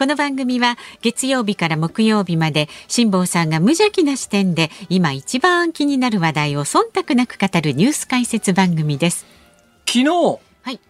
[0.00, 9.26] この番組は月曜日から木曜日まで辛坊さんが無邪気な視点で今一番気になる話題を忖度なく語るニュース解説番組です。
[9.86, 10.04] 昨日、
[10.62, 10.80] はい、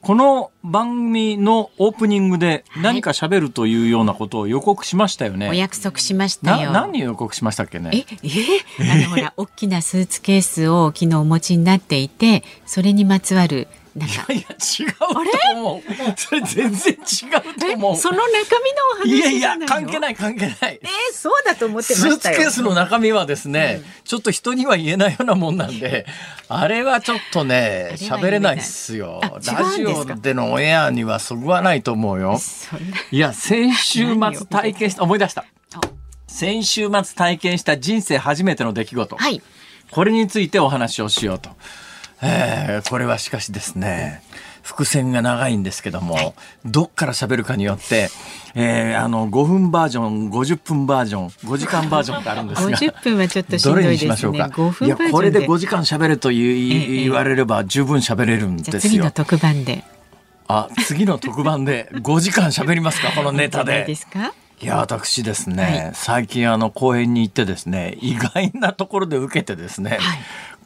[0.00, 5.48] この番組のオープニングで何か喋るというようなことを予告しましたよね。
[5.48, 6.72] お約束しましたよ。
[6.72, 7.92] 何予告しましたっけね？
[7.94, 15.06] え、え、 あのほら、大きなスーツケースを昨日お持ちになっていて、それにまつわるいやいや違うと
[15.54, 15.82] 思う。
[16.16, 17.96] それ全然違うと思う。
[17.96, 20.78] その中身のお話いやいや関係ない関係ない。
[20.82, 26.04] えー、そうだと思ってスーツケースの中身はですね、うん、ちょっと人には言えないようなもんなんで、
[26.48, 29.20] あれはちょっとね喋れないっすよ。
[29.22, 29.40] ラ
[29.74, 32.38] ジオでのオンエアにはそぐわないと思うよ。
[33.10, 35.04] いや先週末体験した？
[35.04, 35.46] 思い出した。
[36.28, 39.16] 先週末体験した人生初めての出来事。
[39.16, 39.40] はい。
[39.90, 41.50] これについてお話をしようと。
[42.22, 44.22] えー、これはしかしですね、
[44.62, 48.08] 伏線が長いんですけども、どっから喋るかによって、
[48.54, 52.76] えー、あの、5分バージョン、50分バージョン、5時間バージョンってあるんですが。
[52.76, 53.82] 50分はちょっとしんどいですね。
[53.82, 54.50] どれにしましょうか？
[54.84, 58.80] いや、これで5時間喋るという、言われれば十分喋れるんですよ。
[58.80, 59.84] 次の特番で。
[60.48, 63.84] あ、次の特番で5時間喋りますか、このネタで。
[63.84, 64.32] ですか？
[64.58, 70.18] いや私ですね、はい、最近あの公演に行ってですね意外なところで受けてですね、はい、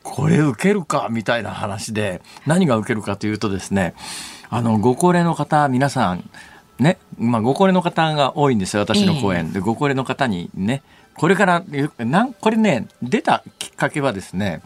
[0.03, 3.95] これ受けるかみたいな話で何が受けるかというとですね
[4.49, 6.29] あのご高齢の方皆さん
[6.79, 10.83] ね、まあ、ご高齢の方が多いんですよ私の講演、でご高齢の方にね
[11.15, 11.65] これから
[11.99, 14.63] なんこれね出たきっかけはですね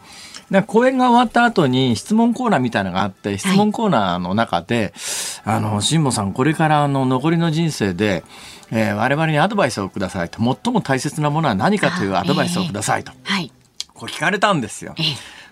[0.67, 4.93] 講演が終わった後に質問コーナーみたいなのがあって質問コーナーの中で
[5.43, 8.23] 「はい、あの辛坊さんこれからあの残りの人生で、
[8.71, 13.11] えー、我々にアドバイスをください」と「最も大切なものは何か」というアドバイスをくださいと。
[13.23, 13.51] はい
[13.95, 14.93] これ聞かれたんですよ。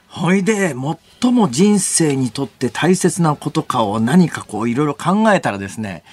[0.09, 0.75] ほいで、
[1.21, 6.03] 最も人生にとって大切なことかを何かこういろいろ考えたらですね、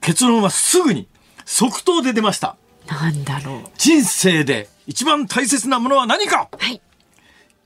[0.00, 1.06] 結論はすぐに
[1.44, 2.56] 即答で出ました。
[2.88, 3.70] なんだろう。
[3.76, 6.80] 人生で一番大切なものは何かはい。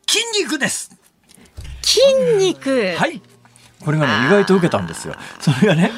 [0.07, 0.91] 筋肉です
[1.83, 2.01] 筋
[2.39, 3.23] 肉はい。
[3.85, 5.15] これがね、意外と受けたんですよ。
[5.41, 5.93] それがね、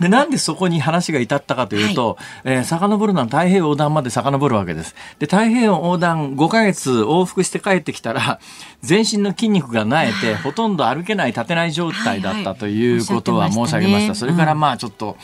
[0.00, 4.94] で、なんでそこに話が至ったかというと、はい、えー、遡るのは太平洋横断まで遡るわけです。
[5.18, 8.40] で、太平洋横断5ヶ月往復して帰ってきたら、
[8.80, 14.14] 全身の筋肉がなえて、ほとんど歩けない、立てない状態だったということは申し上げました。
[14.14, 15.18] それからまあちょっと、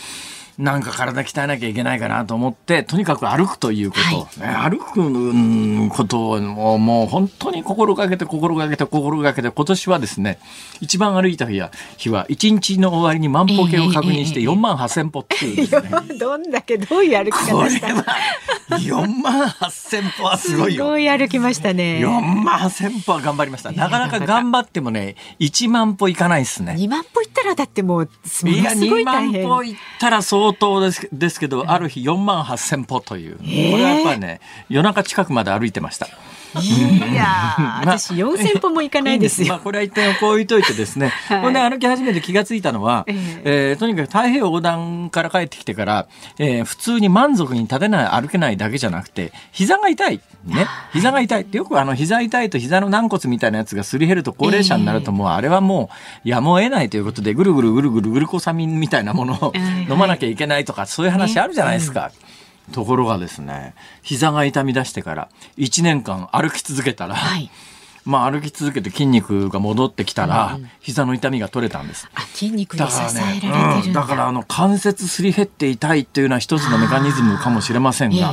[0.58, 10.38] なんか体鍛えなきゃいけないかなと思ってとにかく歩くということ、はい、ね、歩くことをもう本当に心がけて心がけて心がけて今年はですね
[10.80, 18.02] 一番歩いた日は日は一日の終わりに万歩計を確認して4万8千歩っていうですね、えー、どんだけどういう歩き方したの
[18.78, 20.84] 4万8千歩はすごいよ。
[20.84, 22.00] すごい歩きましたね。
[22.02, 23.72] 4万8千歩は頑張りました。
[23.72, 26.74] なかなか頑張ってもね1万歩いかないですね。
[26.78, 36.08] 2万歩いったらだってもうすごい大変いや2万歩いったら相相当ですですけど、ある日4万8,000歩という、これはやっぱりね夜中近くまで歩いてました。
[36.60, 39.48] いや私四千歩も行かないですよ。
[39.54, 41.08] まあ、これは一点こう置いといてですね。
[41.28, 46.06] はい、これで歩き始めて気がついたのは、えー、えー、とにかく太平洋横断から帰ってきてから、
[46.38, 50.66] えー、普通に満足に立てない歩けないだけじゃなくて膝が痛いね。
[50.92, 51.42] 膝が痛い。
[51.42, 55.90] ってよくあの膝痛いと膝の軟骨みたいなやつがすり減ると高齢者になるともうあれはも
[56.24, 59.52] うやむを得ないということでぐるぐるぐるぐるグルコサミンみたいなものを
[59.88, 62.10] 飲まなきゃいけないとかそういう話あるじゃないですか。
[62.72, 67.50] ところがですね膝が痛み出してから1年間歩き続けたら、はい、
[68.04, 72.08] まあ歩き続けて筋肉が戻ってきたら、うん、膝の痛みが取れたんです。
[72.34, 78.32] 筋肉に支えられてるだ,、うん、だからあの関節すり減って痛いっていうのは一つのメカニズムかもしれませんが。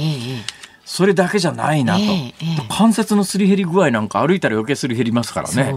[0.89, 5.71] それだけじゃないなと、えーえー、関節のすり減り具合なんか歩いたら余計すり減りますからね。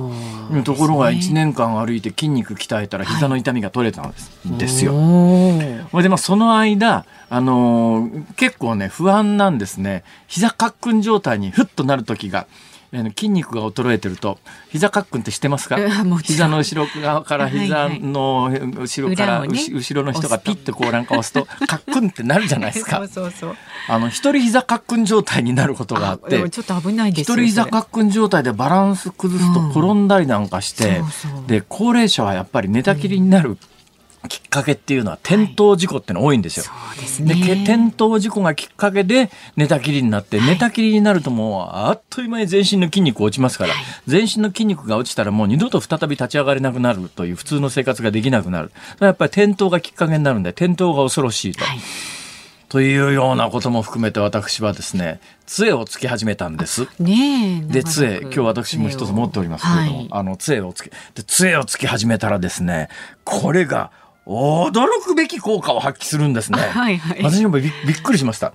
[0.50, 4.92] ねところが1年間歩いて筋肉鍛えたら膝の痛みが取れたんです,、ですよ。
[4.94, 10.02] でまあその間あのー、結構ね不安なんですね。
[10.28, 12.46] 膝カックン状態にふっとなる時が。
[12.92, 14.38] 筋肉が衰えてると
[14.70, 15.76] 膝カックンって知ってますか？
[16.22, 23.02] 膝の後ろ側から膝の後ろから後ろの人がピッとこうなんか押すとカックンってなるじゃないですか。
[23.88, 31.00] あの一人膝カックン状態になることがあってちょっと危ないです一人膝カックン状態でバランス崩すと転んだりなんかして、
[31.46, 33.56] で高齢者はやっぱり寝たきりになる
[34.28, 36.64] きっかけっていうのは転倒事故っての多いんですよ。
[36.68, 37.34] はい、ですね。
[37.34, 48.70] で、転倒事故がきっかけで寝たきりになって、はい、寝たきりになるともうあっという間に全身の筋肉落ちますから、はい、全身の筋肉が落ちたらもう二度と再び立ち上がれなくなるという普通の生活ができなくなる。
[49.00, 51.64] やっぱり転倒がきっかけになるんで、転倒が恐ろしいと。
[52.72, 56.88] というようなことも含めて私はですね杖をつけ始めたんです。
[56.98, 62.88] ねで杖今日私も一つ持っておりますけれども、はい、あの杖をつけで杖をつけ始めたらですね
[63.24, 63.90] これが
[64.26, 66.60] 驚くべき効果を発揮するんですね。
[66.60, 67.72] はいはい、私もびっ
[68.02, 68.52] くりしました。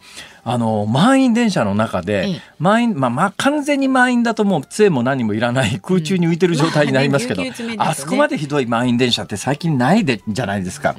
[0.50, 10.96] あの満員電車の中で、満員まあまあ完全に満員だともう杖も何もいらない空中に浮いてる状態になりますけど、うんまああそこまでひどい満員電車って最近ないでじゃないですか？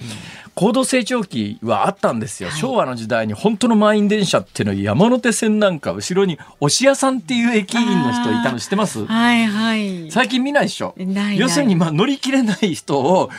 [0.54, 9.06] 高度成長期はあったんですよ、はい、昭和の時代に本当の満員電車っていうのは山手線なんか後ろに押し屋さんっていう駅員の人いたの知ってます？
[9.06, 10.10] はいはい。
[10.10, 10.96] 最近見ないでしょ。
[11.36, 13.30] 要するにまあ乗り切れない人を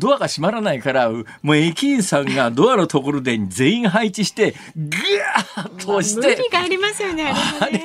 [0.00, 4.96] ドアが閉まらないからもう駅員さんがドアのところで全員配置してぐーっ
[5.84, 7.80] と押して、無理がありますよね あれ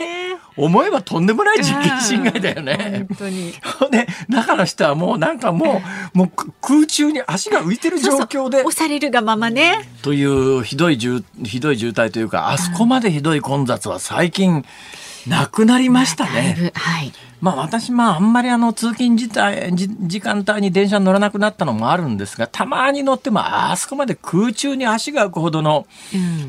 [0.57, 3.05] 思えばとんでもない実験侵害だよね。
[3.09, 3.53] 本当に。
[3.91, 5.81] で 中の人はもうなんかも
[6.13, 6.31] うもう
[6.61, 8.63] 空中に足が浮いてる状況で。
[8.63, 9.87] 押されるがままね。
[10.01, 14.65] というひどい渋ひどい渋滞というかあそこまでひどい混雑は最近
[15.27, 16.71] なくなりましたね。
[16.73, 17.11] はい。
[17.41, 25.87] まあ私まああんまりあの通勤時時間帯に電車に乗らなくなったのもあるんですがたまに乗ってもあそこまで空中に足が浮くほどの、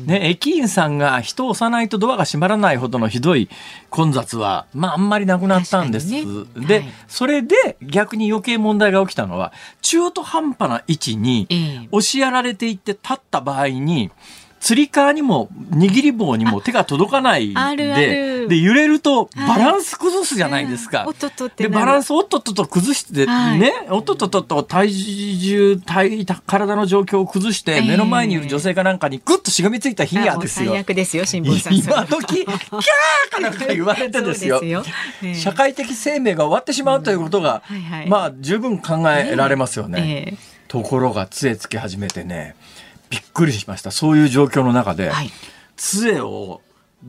[0.05, 3.49] ね、駅員さんが人を押さないとドアが閉まらないほどのひどい
[3.89, 6.07] 混雑はまああんまりなくなったんです。
[6.07, 6.25] ね、
[6.55, 11.47] で、はい、それで逆に余計問題が起きたのは中途半端な位置に
[11.91, 14.11] 押しやられていって立った場合に、
[14.61, 20.99] つり革にも握り棒にも手が届かないでで揺れるとバランス崩すじゃないですか。
[20.99, 21.15] はい
[21.55, 30.71] でバランスおっとっとと崩してね、はい、おっとっととと体重体体の状況を崩して、目の前にいる女性かなんかにグッとしがみついた日やですよ。
[30.71, 31.73] 最悪ですよ辛坊さん。
[31.75, 34.61] 今時 キャーかなんか言われてですよ。
[35.33, 37.63] 社会的生命が終わってしまうということが、
[38.07, 40.27] まあ十分考えられますよね。
[40.29, 40.37] えー、
[40.67, 42.55] ところが杖つけ始めてね。
[43.11, 43.91] びっくりしました。
[43.91, 45.29] そういう状況の中で、はい、
[45.75, 46.61] 杖を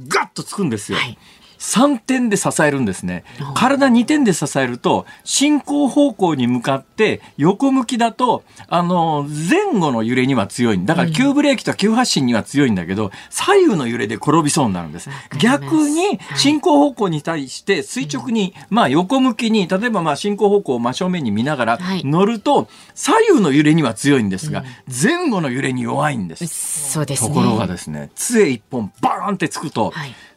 [0.09, 0.99] ガッとつくんですよ。
[0.99, 1.17] はい
[1.63, 3.23] 3点で支えるんですね。
[3.55, 10.85] 体2点で支えると、進行方向に向かって横向きだと、あの、前後の揺れには強い。
[10.85, 15.09] だから急ブレーキと急発進には強いんだけど、左右の揺れで転びそうになるんです。
[15.39, 26.91] 逆に、進行方向に対して垂直に、まあ横向きに、例えばまあ進行方向を真正面に見ながら乗ると、左右の揺れには強いんですが、前後の揺れに弱いんです。
[26.91, 29.93] そうですところがですね、杖一本バーンってつくと、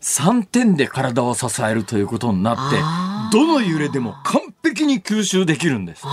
[0.06, 2.78] 3点で体を支えるということになって
[3.36, 6.04] どの揺れでも完璧に吸収できるんです。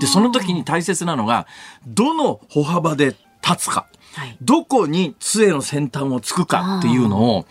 [0.00, 1.46] でその時に大切なのが
[1.86, 3.14] どの歩幅で
[3.48, 7.46] 立つか、はい、どこに杖の先端をつくかっていうのを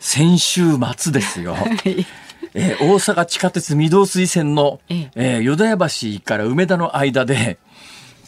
[0.00, 0.62] 先週
[0.96, 1.56] 末ですよ。
[2.56, 7.58] えー、大阪地下鉄御堂水線の、えー、淀屋橋から梅田の間で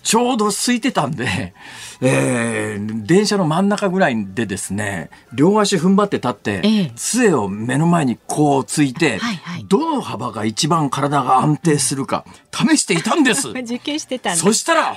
[0.06, 1.53] ちょうど空いてたんで、
[2.00, 12.25] えー、電車の真ん中ぐらいでですね両足踏ん張って立って、ええ、杖を目の前にこうついて、はいはい、どの幅が一番体が安定するか
[12.55, 13.53] 試していたんです。
[13.69, 14.97] 実験してたそしたら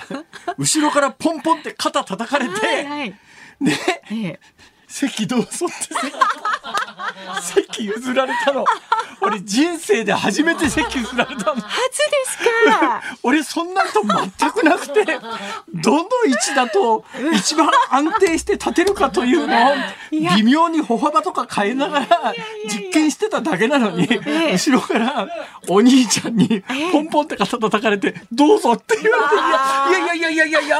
[0.60, 3.10] 後ろからポンポンって肩叩かれて、はいはい、
[3.62, 3.78] ね、
[4.12, 4.40] え
[4.90, 5.96] 席どうぞって。
[7.42, 8.66] 席譲られたの。
[9.22, 11.62] 俺人生で初めて席譲られたの。
[11.62, 13.02] 初ですか。
[13.24, 15.06] 俺そんなと全くなくて
[15.74, 19.76] どの位置だと一番安定して立てるかというのを
[20.12, 22.34] 微妙に歩幅とか変えながら
[22.68, 25.28] 実験してただけなのに後ろから
[25.68, 29.18] お兄ちゃんにポンポンって肩叩かれて「どうぞ」って言わ
[29.92, 30.78] れて「いやいやいやいやいや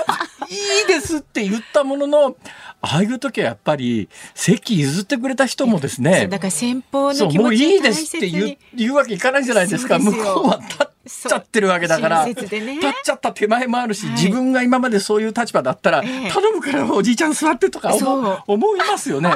[0.50, 2.36] いいです」って言ったものの
[2.82, 6.28] ああいう時はやっぱり席譲ってくれた人もですね。
[6.28, 10.00] だから先方の気持ちをもういいですって言う言うわけいかないじゃないですか。
[10.00, 10.62] 向こうは。
[10.62, 12.58] 立っちゃってるわけだから、ね、立っ
[13.04, 19.32] ちゃった手前もあるし、はい、自分が今までそういう立場だったら、え頼むからおじいちゃん座ってとか思思いますよね。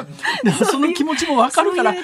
[0.70, 1.94] その気持ちもわかるから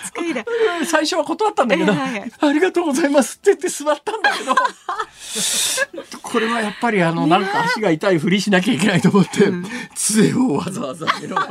[0.84, 4.54] 最初は断ったんだけど、えー、ありがとうございますって言って座ったんだけど
[6.22, 9.52] これはやっぱりあのなんか足が痛いふりしなきゃいけないと思って、
[9.94, 11.50] 杖をわざわざ目の前に。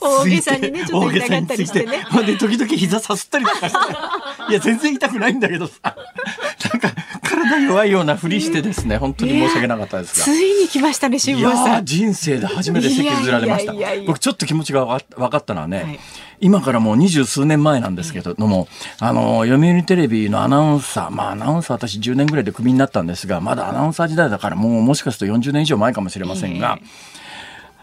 [0.00, 2.04] 大げさにねちょっと痛がったりしてね。
[2.26, 3.68] で時々膝さすったりとか。
[3.68, 3.72] し
[4.48, 5.74] ていや全然痛くないんだけどさ。
[5.84, 6.90] なんか
[7.22, 10.24] 体が弱いようなふりしてですね本当に申し訳なかったですが。
[10.24, 11.84] ついに来ましたね辛坊さん。
[11.84, 13.74] 人生で初めて席譲られました。
[14.06, 16.00] 僕ちょっと気持ちが分かったのはね、はい、
[16.40, 18.68] 今からもう二十数年前なんですけども、
[19.00, 26.78] あの読売テレビのアナウンサーまあアナウンサー私10年ぐらいでクビになったんですがまだアナウンサー時代だからもうもしかすると40年以上前かもしれませんが。
[26.80, 27.17] えー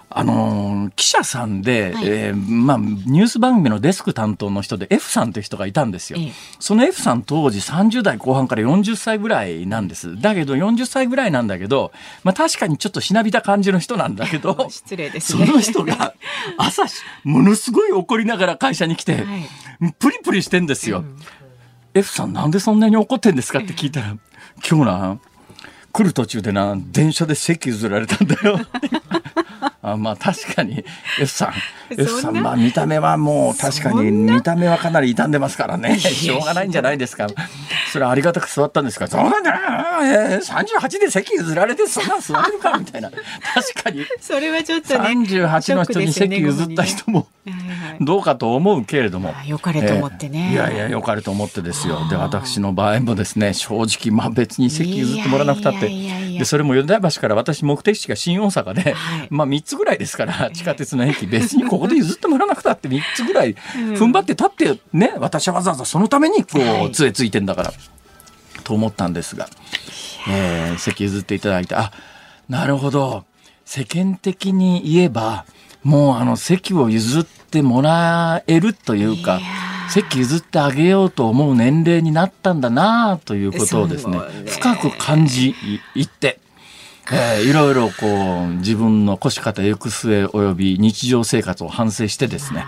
[0.09, 10.19] あの記者さんで、はい、えー、まあ、ニュース番組のデスク担当の人で F さんという人がいたんですよ、ええ、その F さん当時30代後半から40歳ぐらいなんです。
[10.19, 11.91] だけど40歳ぐらいなんだけど、
[12.23, 16.13] まあ、確かにちょっとしなびた感じの人なんだけど 失礼です、ね、その人が
[16.57, 16.83] 朝
[17.23, 21.17] ものすごい怒りながら会社に来て、はい、プリプリしてんですよ、うん、
[21.93, 23.59] F さんなんでそんなに怒ってんですか？
[23.59, 24.15] って聞いたら
[24.67, 25.19] 今日な
[25.91, 28.59] 来る途中でな電車で席譲られたんだよ
[29.91, 30.83] あまあ確かに
[31.19, 31.53] F さん。
[31.91, 35.97] F さんまあ見た目はもう確かに見た目はかなり傷んでますからね。
[35.99, 37.27] しょうがないんじゃないですか。
[37.91, 39.53] それありがたく座ったんですかそうなんだ
[40.03, 43.09] えー、38で席譲られてそんな座れるかみたいな。
[43.09, 44.05] 確かに。
[44.19, 47.27] それはちょっとね38の人に席譲った人も
[48.01, 49.33] どうかと思うけれども。
[49.45, 52.07] よかれと思ってね、えー、いやいやよかれと思ってですよ。
[52.09, 56.25] で私の場合もですね正直まあ別に席譲ってもらわなくたって。
[56.37, 67.73] でそれも米田橋から私目的地が新大阪で、はい、まあ3つぐらいですから地下鉄の駅別にここで譲ってもらわなくたって3つぐらい踏ん張って立ってね私はわざわざそのためにこう杖ついてんだから、
[68.63, 69.47] と思ったんですが、
[70.29, 71.91] えー、席譲っていただいてあ
[72.49, 73.25] なるほど。
[73.65, 75.45] 世間的に言えば
[75.83, 79.39] もうあの席を譲ってもらえるというか。
[79.89, 85.53] 席譲ってあげようと思う年齢になったんだなということをですね深く感じ
[85.93, 86.39] いって、
[87.11, 92.65] えー、いろいろこう自分の腰肩行く末および日常生活を反省してですね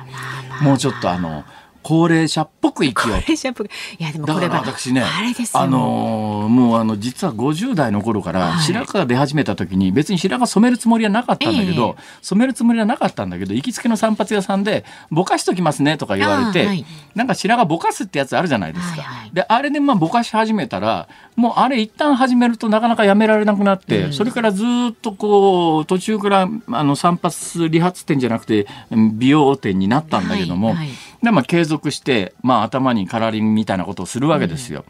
[0.62, 1.44] もうちょっとあの
[1.88, 3.20] 高齢者っぽく生きよう。
[3.20, 3.67] 高齢者っぽく。
[3.98, 19.03] いやでもこれは私ね、あれですあのもうあの実は50代の頃から白髪が出始めた時に別に白髪染めるつもりはなかったんだけど、染めるつもりはなかったんだけど行きつけの散髪屋さんでぼかしときますねとか言われて、はい、なんか白髪ぼかすってやつあるじゃないですか。
[19.03, 28.67] はいはい、であれでまあぼかし始めたらもうあれ一旦始めるとなかなかやめられなくなって、うん、それからずっとこう途中からあの散髪理髪店じゃなくて
[29.13, 30.70] 美容店になったんだけども。
[30.70, 34.86] はいはいで、まあ、継続して、まあ、頭にカラーリングみたいなことをするわけですよ。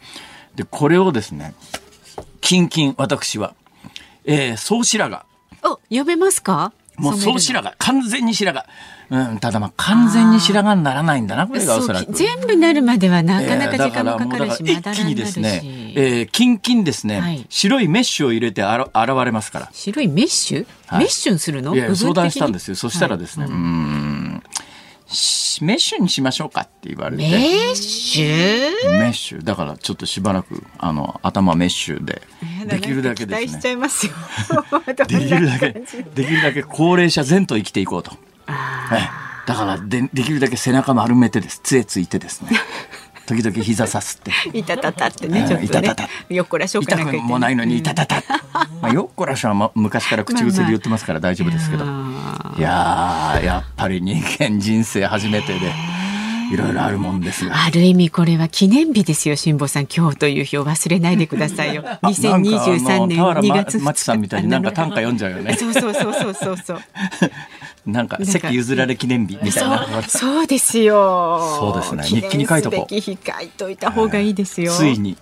[0.52, 1.54] うん、で、これをですね、
[2.42, 3.54] キンキン、私は、
[4.26, 5.24] えー、総白髪。
[5.64, 6.74] お、呼べますか？
[6.98, 7.76] もう総白髪。
[7.78, 8.66] 完全に白髪。
[9.10, 12.12] うん、ただまあ完全に白髪にならないんだなこれがおそらく。
[12.12, 15.62] 全部なるまではなかなか時間もかかるし、えー、一気にですね、
[15.96, 19.70] えー、キンキンですね、はい、白いメッシュを入れてあら現れますから。
[19.72, 21.74] 白いメッシュ、はい、メッシュするの？
[21.74, 22.76] いや相談したんですよ。
[22.76, 24.37] そしたらですね、はい、うん
[25.62, 27.24] メッシュにしましょうかって言われて。
[27.24, 28.90] メッシュ？
[28.92, 29.44] メッシュ。
[29.44, 32.22] だからちょっとしばらくあの頭メッシュで
[32.68, 33.76] できるだけですね。
[35.08, 35.72] できるだけ
[36.16, 38.12] できるだけ高齢者前と生きていこうと、
[38.46, 39.02] はい、
[39.48, 41.62] だからでできるだけ背中丸めてです。
[41.64, 42.50] 杖ついてですね
[43.28, 44.32] 時々膝さすって。
[44.58, 45.94] いたたたってね、ちょっとね。
[46.30, 48.24] よっこらしょうかなきゃいもないのに、いたたた。
[48.82, 51.86] まあ、よっこらしょは昔から口癖で言ってますから大丈夫ですけど。
[51.86, 55.97] いややっぱり人間人生初めてで。
[56.52, 59.88] いろいろあるもんですある意味これは記念日ですよ辛坊さん。
[59.88, 61.84] 今日という日を忘れないでくださいよ。
[62.04, 65.56] 2023年2月2日さんみたいになんか短歌読んじゃうよね。
[65.56, 66.80] そうそうそうそうそうそう。
[67.86, 70.04] なんか席譲られ記念日みたいな。
[70.08, 71.40] そうですよ。
[71.60, 72.22] そうですね。
[72.22, 72.94] 日記に書いとこう。
[72.94, 73.12] 日書
[73.42, 74.72] いといた方がいいですよ。
[74.74, 75.18] ついに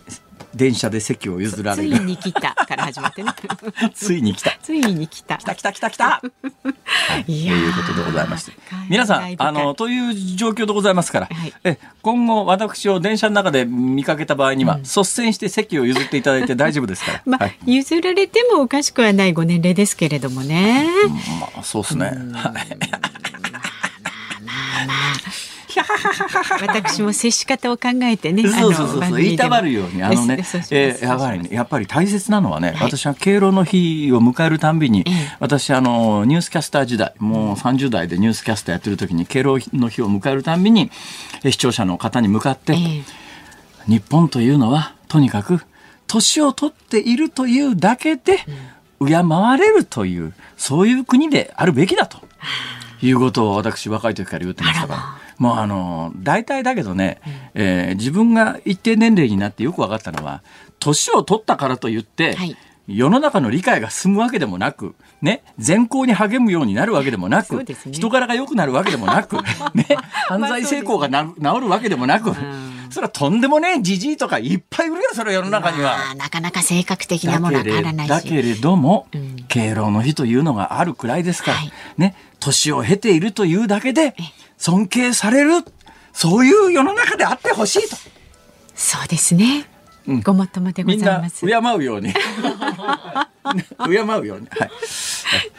[0.55, 1.89] 電車で席を譲られる。
[1.89, 3.31] ついに来たから始まってね。
[3.93, 4.57] ついに来た。
[4.61, 5.37] ついに来た。
[5.37, 6.05] 来た来た来た来た。
[6.25, 8.53] はい、ということでございまして。
[8.89, 17.21] 皆さん、あの、という状況でございますから、はい、え今後私を電車の中で見かけた場合には、うん、率先して席を譲っていただいて大丈夫ですから。
[17.27, 20.87] まあ、はい、譲られてもおかしくはないご年齢ですけれどもね。
[21.39, 22.05] まあ、そうですね。
[22.33, 23.14] はい。
[26.61, 28.43] 私も接し方を考えてね。
[28.43, 29.17] そうそうそうそう。
[29.17, 30.37] 言いたまるようにあのね、
[30.71, 35.05] えー、やぱりねやっぱり大切なのはね、はい、私は敬老の日を迎えるたんびに、
[35.39, 40.91] 私あのニュースキャスター時代もう30代でニュースキャスターやってる時に敬老の日を迎えるたんびに
[41.43, 42.75] 視聴者の方に向かって、
[43.87, 45.59] 日本というのはとにかく
[46.07, 48.39] 年を取っているというだけで、
[49.05, 52.19] 敬われるというそういう国であるべきだと。
[53.01, 55.24] いうことを私若い時から言ってましたから。
[55.37, 57.19] もうあの大体だけどね、
[57.53, 60.43] えー、自分が一定年齢になってよく分かったのは
[60.79, 62.57] 年を取ったからといって、はい。
[62.87, 69.37] 世の中の理解が進むわけでもなく、ね、善行に励むようになるわけでもなく、ね、人柄が良くなるわけでもなく、
[69.73, 69.87] ね、
[70.27, 72.31] 犯罪成功がな治るわけでもなく、
[72.91, 78.09] それはとんでもねえじじいとかいっぱいいるよそれ世の中には、まあ、なかなか性格的なものは変わらないし。
[78.09, 79.45] だけれども、うん。
[79.47, 81.71] 敬老の日というのがあるくらいですから、はい。
[81.97, 84.15] ね年を経ているというだけで
[84.57, 85.63] 尊敬される
[86.13, 87.97] そういう世の中であってほしいと。
[88.73, 89.67] そうですね、
[90.07, 90.21] うん。
[90.21, 91.45] ごもっともでございます。
[91.45, 92.13] 敬うように。
[93.85, 94.47] 敬うように。
[94.49, 94.71] はい。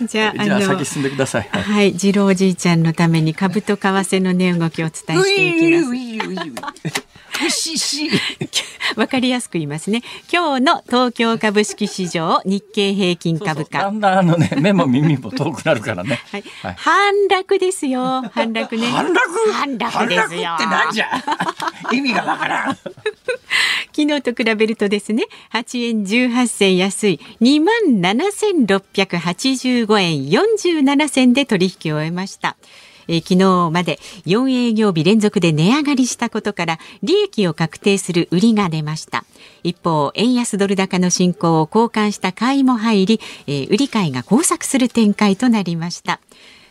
[0.06, 1.62] じゃあじゃあ先進んでください、はい。
[1.62, 5.80] はい、次郎おじいちゃんのために株と為替の値動きをお伝えしてい
[6.52, 7.05] きます。
[7.40, 8.10] ういういういううしし
[8.96, 10.02] わかりやすく言いますね。
[10.32, 13.82] 今日の東京株式市場日経平均株価。
[13.82, 18.22] だんだんあのね目も耳も遠くなるからね はい、はい反落ですよ。
[18.32, 18.86] 反落ね。
[18.88, 19.20] 反落？
[19.52, 20.52] 反落ですよ。
[20.54, 21.06] ってなんじゃ？
[21.92, 22.78] 意味がわからん
[23.94, 32.56] 昨日と比べるとですね、8円18銭安い2万7685円47銭で取引を終えました。
[33.08, 39.24] えー昨日まで4営業日連続で値上がりしたことから利益を確定する売りが出ました。
[39.62, 46.20] 一方円安ドル高の進行を交換した買いも入り、えー売り買いが交錯する展開となりました。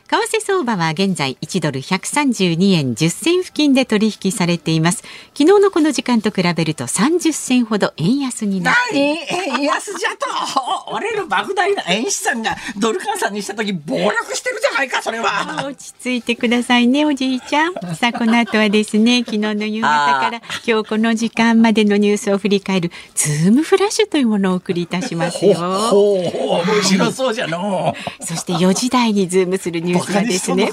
[0.07, 4.99] 為替相場は現在1ドル132円10銭付近で取引されています。
[5.33, 9.61] 昨日のこの時間と比べると30銭ほど円安になって何？
[9.61, 10.93] 円安じゃと。
[10.93, 15.65] 俺の莫大な円資産がドル換算にした時暴落してるじゃないかそれは。
[15.65, 17.73] 落ち着いてくださいねおじいちゃん。
[17.95, 25.55] さあこの後はですね 昨日の夕方から今日この時間までのニュースを振り返るズームフラッシュというものをお送りいたしますよ。
[25.55, 30.71] ほうほう面白そうじゃのそして4時台にズームするニュースがですね。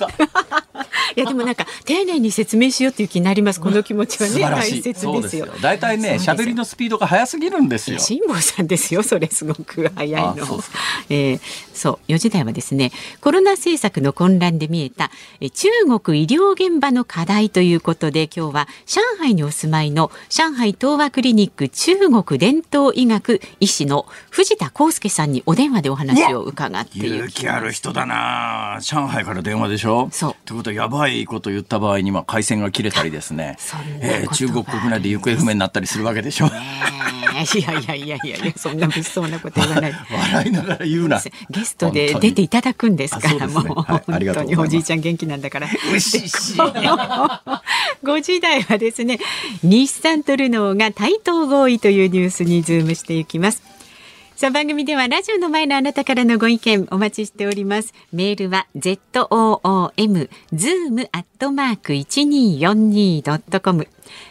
[1.17, 3.61] いやでもなんか丁寧に説明しようという気になります。
[3.61, 4.41] この気持ちはね。
[4.41, 5.49] 大切ですすよ。
[5.61, 7.99] 大体ね喋りのスピードが速すぎるんですよ。
[7.99, 9.03] 辛坊さんですよ。
[9.03, 10.31] それすごく早いの。
[10.31, 10.61] あそ
[11.09, 11.41] えー
[11.75, 12.13] そう。
[12.13, 15.69] 4時台はですねコロナ政策の混乱で見えたえー中
[16.01, 28.79] 国医療現場の課題ということで今日は上海にお住まいの上海東和クリニック中国伝統医学医師の藤田康介さんにお電話でお話を伺っていき勇気ある人だな。
[28.81, 30.09] 上海から電話でしょ。
[30.11, 30.31] そう。
[30.33, 33.57] ってことはやばいこと言った場合には回線が切れたりですね。
[34.01, 36.51] えー中国国内で行方不明になったりするわけでしょい。
[37.33, 39.93] やいやいやいやいやそんな物騒なこと言わない。
[40.11, 41.21] 笑いながら言うな。
[41.51, 45.69] ゲストで出ていただくんですから、もう、はいありがと本当におじいちゃん元気なんだから。
[45.95, 46.55] うしし
[48.03, 49.19] 5時台はですね、
[49.63, 53.63] 日産とルノーが対等合意というニュースにズームしていきます。
[54.43, 57.95] さあ番組ではラジオの前のあなたからのご意見お待ちしております。
[58.13, 58.99] メールは z
[59.31, 63.87] o o m zoom アットマーク一二四二ドットコム。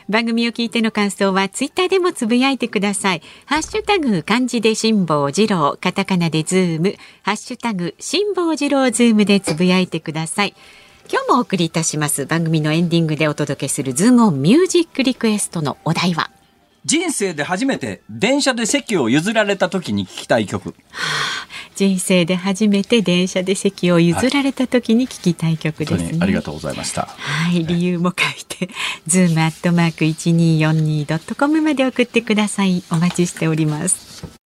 [0.10, 3.22] 番組を聞いての感想はツイッターでもつぶやいてください。
[3.46, 10.54] ハッシュタグ漢字で辛坊治郎、カタカナでズーム、ハッシュタグ辛坊治郎ズームでつぶやいてください。
[11.10, 16.32] 今日もお送りいたします番組のエンディングでお届けするズームオンミュージックリクエストのお題は？
[16.86, 20.74] 人生で初めて電車で席を譲られた時に聞きたい曲
[21.76, 25.98] 人生で初めて電車で席を譲られた時に聞きたい曲ですね。
[25.98, 28.70] 本当にありがとうございましたはい、理由も書いて、
[29.08, 32.84] ズームアットマーク一二四二ドットコムまで送ってください。
[32.92, 34.41] お待ちしております。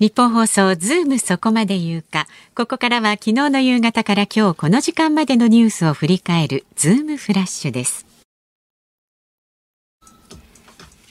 [0.00, 2.28] ニッポン放送ズームそこまで言うか。
[2.54, 8.06] ここからは昨日の夕方から今日この時間までのニュースを振り返るズームフラッシュです。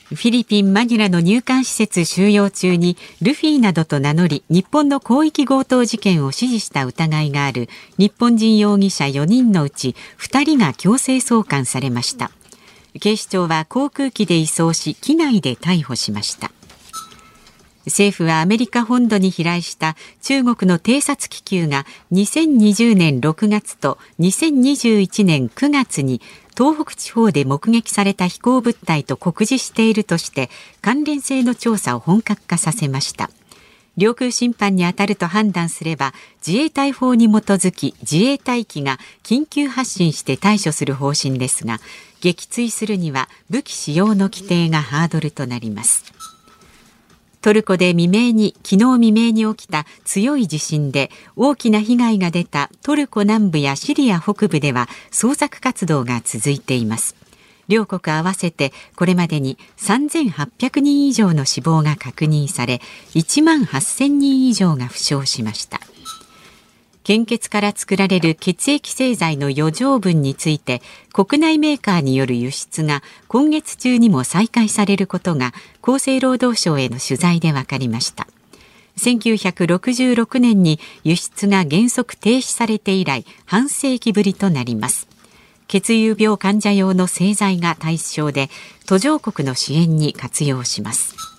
[0.08, 12.30] フィリピン・マニラの入管施設収容中にルフィなどと名乗り日本の広域強盗事件を指示した疑いがある日本人容疑者4人のうち2人が強制送還されました
[12.98, 16.50] 警視庁は航空機で移送し機内で逮捕しました
[17.88, 26.20] 政府はアメリカ本土に飛来した中国の偵察気球が2020年6月と2021年9月に
[26.56, 33.30] 東北地方で目撃された飛行物体と酷似しているとして関連性の調査を本格化させました。
[33.96, 36.14] 領空侵犯に当たると判断すれば
[36.46, 41.80] 自衛隊法に基づき自衛隊機が緊急発進して対処する方針ですが
[42.20, 46.17] 撃墜するには武器使用の規定がハードルとなります。
[47.40, 57.14] トルコで未明に昨日未明に起きた強い地震で大きな被害が出たトルコ南部やシリア北部では捜索活動が続いています。
[57.68, 62.80] 両国合わせてこれまでに3800人以上の死亡が確認され
[63.14, 65.80] 1万8000人以上が負傷しました。
[67.08, 78.26] 献血から作られる血液製剤の余剰分について国内メーカーによる輸出が今月中にも再開されることが厚生労働省への取材で分かりました。
[78.98, 85.08] 1966年に輸出が原則停止されて以来半世紀ぶりとなります。
[85.66, 88.50] 血友病患者用の製剤が対象で
[88.86, 91.37] 途上国の支援に活用します。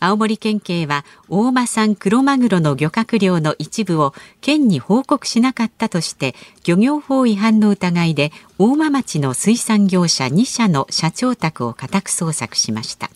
[0.00, 13.10] 青森県警は大間産クロマグロの漁獲量の一部を県に報告しなかったとして漁業法違反の疑いで大間町の水産業者2社の社長宅を家宅捜索しました。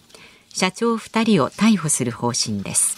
[0.49, 2.97] 社長2人を逮捕する方針です。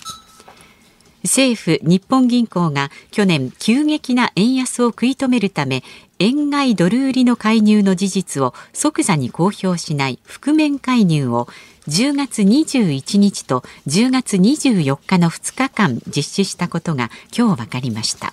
[1.24, 5.82] 政府日本銀行が去年急激な円安を食い止めるため
[6.18, 11.48] 円買いドル売りの介入の事実を即座に公表しない覆面介入を
[11.88, 18.32] 10月21日と10月24日の2日間実施したことが今日分かりました。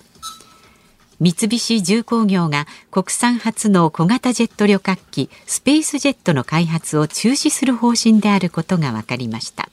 [1.20, 9.68] 三菱重工業が国産初の小型ジェット旅客機スペースジェットの開発を中止する方針であることが分かりました。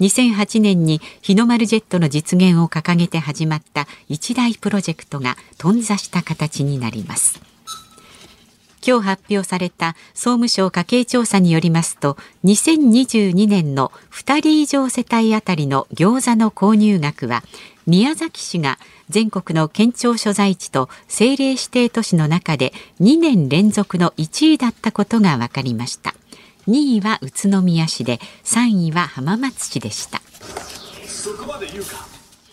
[0.00, 7.49] 2008年に日の丸ジェットの実現を掲げて始まった一大プロジェクトが頓挫した形になります。
[8.86, 17.42] 今日発表された総務省家計調査によりますと2022年の2人以上世帯あたりの餃子の購入額は
[17.86, 26.14] 宮崎市が全国の県庁所在地と政令指定都市の中で2年連続の1位だったことが分かりました。
[26.68, 30.20] 2位は宇都宮市で3位は浜松市でした。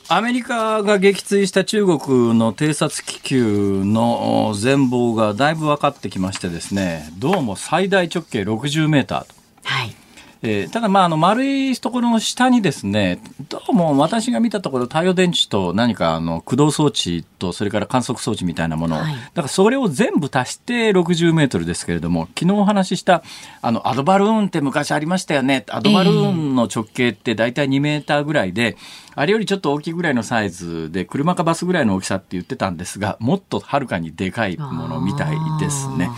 [0.09, 9.35] アメリカが撃墜した中国の偵察気球の全貌がだいぶ分かってきましてですねどうも最大直径60メーターと。
[9.63, 10.06] はい
[10.41, 13.19] えー、ただ、まあ、あの丸いところの下にですね
[13.49, 23.23] どうも私が見たところ太陽電池と何かあの駆動装置とそれから観測装置みたいなもの、はい、だからそれを全部足して60メートルですけれども昨日お話しした
[23.61, 25.65] あのアドバルーンって昔ありましたよね。
[25.69, 28.75] アドバルーンの直径って大体2メーターぐらいで、えー、
[29.15, 36.09] あれよりちょっと大きいぐらいのサイズで車かバスぐらいの大きさって言ってたんですがもっとはるかにでかいものみたいですね。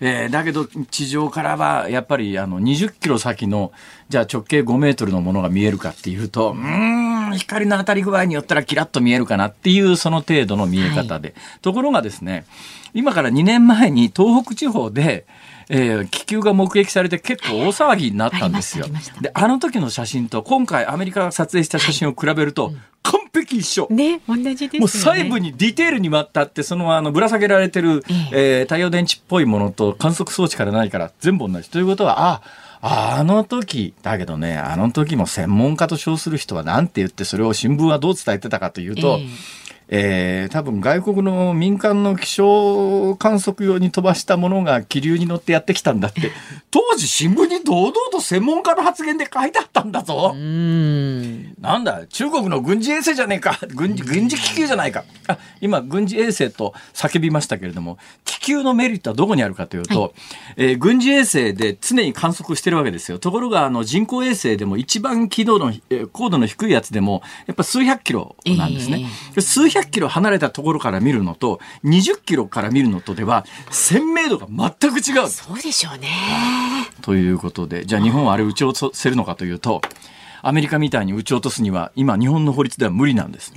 [0.00, 3.72] えー、だけど地上からはやっぱりあの20キロ先の
[4.08, 12.46] じゃあ直径5メートルのものが見えるかっていうとうん光の当たり具合によったらキラッと見えるかなっていうその程度の見え方で、はい、ところがですね
[12.94, 15.26] 今から2年前に東北地方で
[15.70, 18.86] えー、気球が目撃されて結構大騒ぎになったんですよ。
[19.20, 22.72] であの時の写真と今回アメリカが撮影した写真を比べると、
[23.08, 23.88] 完璧一緒。
[23.90, 31.70] ね、同じです、ね、もう細部にディテールにわったって、そのあのぶら下げられてる、ええー、太陽電池っぽいものと観測装置からないから全部同じ。
[31.70, 32.42] ということは、
[32.80, 46.30] あ、あの時、だけどね、あの時も専門家と称する人は何て言って、それを新聞はどう伝えてたかというと、えーえー、多分外国の民間の気象観測用に飛ばしたものが気流に乗ってやってきたんだって。
[46.70, 50.34] 当時新聞に堂々と専門家の発言で書いてあったんだぞ。
[50.34, 53.58] なんだ中国の軍事衛星じゃねえか。
[53.74, 55.04] 軍事軍事気球じゃないか。
[55.26, 60.12] あ今軍事衛星と叫びましたけれども気球のメリットはどこにあるかというと、はい、
[60.56, 63.18] えー、軍事衛星で常に観測してるわけですよ。
[63.18, 75.28] ところがあの人工衛星でも一番軌道の、えー、高度の低いやつでもやっぱ数百キロなんですね、えー、数百100キロ離れたところから見るのと20キロから見るのとでは鮮明度が全く違う。
[75.28, 76.08] そうでしょうね。
[77.02, 79.80] ということでじゃあ日本はあれ撃ち落とせるのかというと
[80.42, 83.52] アメリカみたいに撃ち落とすには今日本の法律では無理なんです。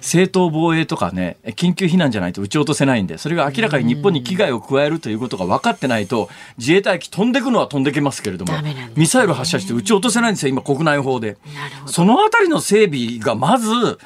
[0.00, 11.38] 正当防衛とかね緊急避難じゃないと撃ち落とせないんでそれが明らかに日本に危害を加えるということが分かってないと自衛隊機飛んでくのは飛んできますけれども、ね、ミサイル発射して撃ち落とせないんですよ今国内法で。
[11.86, 13.98] そのあたりの整備がまず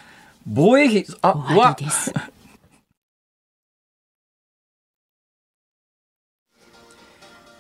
[0.51, 1.77] 防衛費、あ、は、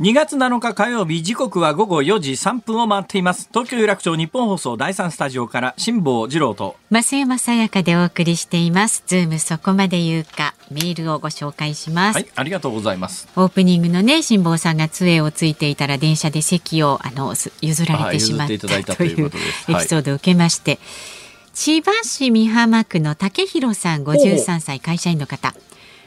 [0.00, 3.50] 2 月7日火曜日時刻は午後4時3分を回っています。
[3.52, 9.02] 東京有楽町日本放送第3スタジオから辛坊治郎と増山さやかでお送りしています。
[9.06, 12.16] ズームそこまで言うかメールをご紹介します。
[12.16, 13.28] はいありがとうございます。
[13.36, 21.17] オープニングのね辛坊さんが杖をついていたら電車で席をあの譲られてしまったというエピソードを受けまして、はい
[21.60, 25.56] 千葉市美浜区の竹弘さん53歳会社員の方。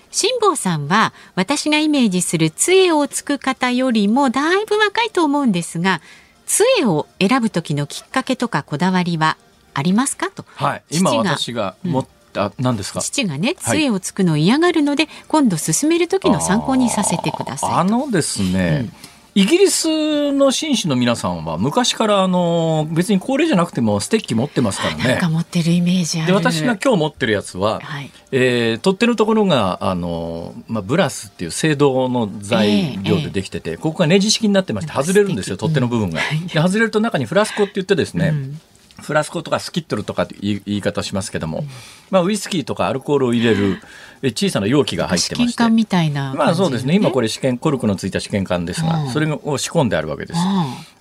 [0.10, 6.00] 辛坊さんは私がイメージする杖をつく方よりもだいぶ若いと思うんですが
[6.46, 9.36] 杖を選ぶ時のきっかけとかこだわりは
[9.74, 10.32] ありますか？
[10.32, 13.02] と、はい、今私が持っあ何ですか？
[13.02, 25.04] 父がね杖をつくのを嫌がるので、はい、今度進める時の参考にさせてくださいあのですね、うんイギリスの紳士の皆さんは昔からあの別に高齢じゃなくてもステッキ持ってますからね。
[25.06, 33.80] なんか持ってるイメージで私が今日持ってるやつは、はい、えー、取っ手のところがあの、まあ、ブラスっていう青銅の材料でできてて、えーえ。
[33.80, 36.20] ー、ここがネジ式になってまして外れるんですよ取っ手の部分が。
[36.54, 38.60] で外れると中にフラスコって言ってですね、うん
[39.02, 41.64] フラスコとかスキットルとかって言い方しますけども、
[42.10, 43.82] まあ、ウイスキーとかアルコールを入れる
[44.24, 45.70] 小さな容器が入ってまして。
[45.70, 46.96] みたいな、ね、まあそうですね。
[46.96, 50.40] 今これ試験コルクのついた試験管ですが、それを仕込んであるわけです、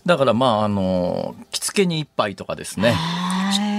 [0.06, 2.94] だからまああの着付けに一杯とかですね。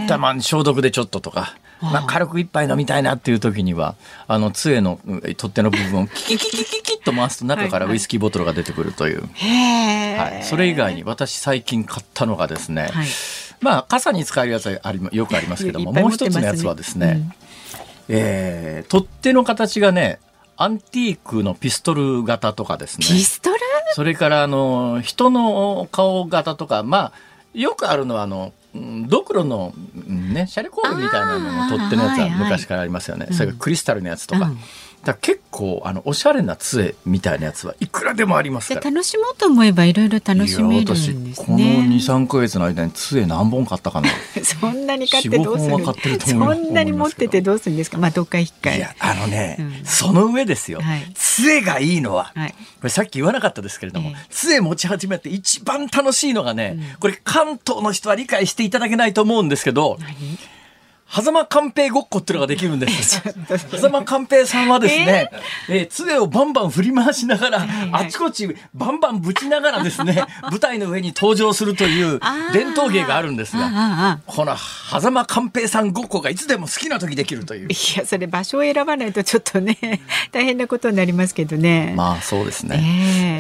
[0.08, 1.56] たまに消毒でちょっととか。
[1.82, 3.96] まあ、軽く一杯飲みたいなっていう時には
[4.28, 13.08] あの杖の取っ手の部分を キキキキキキッと回すと中からウイスキーボトルが出てくるという、はい、それ以外に私最近買ったのがですね、はい
[13.62, 17.32] まあ傘に使えるやつはありよくありますけども、ね、もう一つのやつはですね、
[18.10, 20.20] うん、えー、取っ手の形がね
[20.58, 23.06] アンティークのピストル型とかですね。
[23.06, 23.58] ピストル？
[23.94, 27.12] それからあの人の顔型とかまあ
[27.54, 28.54] よくあるのはあの
[29.08, 29.74] ドクロの、
[30.08, 34.58] ね、シャレコールみたいなのの取っ手のやつは昔からありますよね、はいはい、それからクリスタルのやつとか、うん
[35.04, 38.82] だ結構あのおしゃれな杖みたいなやつはいくらでもありますから。
[38.82, 41.34] 楽しもうと思えばいろいろ楽しめるんですね。
[41.36, 44.10] この23か月の間に杖何本買ったかな。
[44.44, 47.98] そんなに買ってどうするそんなに持っててどうするんですか？
[47.98, 60.38] まあどっか一回いやあのね、うん、その上ですよ、はい、杖がいいのは、はい、これさっき言わなかったですけれども、えー、杖持ち始めて一番楽しいのがね、うん、これ関東の人は理解していただけないと思うんですけど何？
[61.14, 63.22] 狭間寛平ごっこっていうのができるんです。
[63.76, 65.30] 狭間寛平さんはですね、
[65.68, 72.22] えー、えー、杖をバンバン振り回しながら、はいはい、あちこちバンバンぶちながらですね、 舞台の上に登場するという
[72.54, 77.68] 伝統芸があるんですが、この狭間寛平さんごっこがいつでも好きな時できるという。
[77.68, 79.78] いや、それ場所を選ばないとちょっとね、
[80.32, 81.94] 大変なことになりますけどね。
[81.94, 82.82] まあそうですね。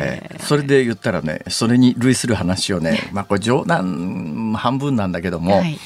[0.01, 5.79] えー、えー、それで言ったらね、それに類する話をね、まあこれ冗談半分なんだけども、はい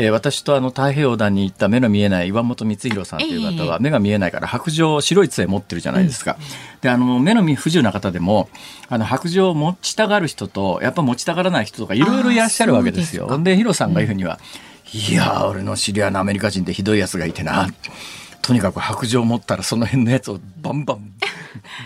[0.00, 6.38] えー、私とあの太平洋団に行った目の見えない岩本光弘さんという方は目が見えないから白状白い杖持ってるじゃないですか。
[6.80, 8.48] であの目の不自由な方でも
[8.88, 13.26] あの白状を持ちたがる人とやっぱ持ちたがらない人とかいろいろいらっしゃるわけですよ。
[13.38, 14.38] ででヒロさんが言うふうには、
[14.92, 17.68] いや俺の知り合いのアメリカ人ってひどいやつがいてな。
[18.40, 21.12] とにかく白状持ったらその辺のやつをバンバン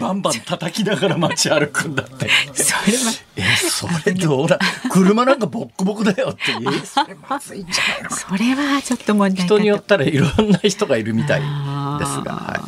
[0.01, 2.29] バンバン叩きながら街歩くんだって。
[2.55, 3.12] それは。
[3.37, 4.59] え、それどうだ
[4.90, 6.42] 車なんかボッコボコだよって。
[6.51, 8.11] え、それまずいんじゃないの？
[8.11, 11.48] それはちょっと問題人によったらいろんな人がいるみたいです
[12.22, 12.61] が、は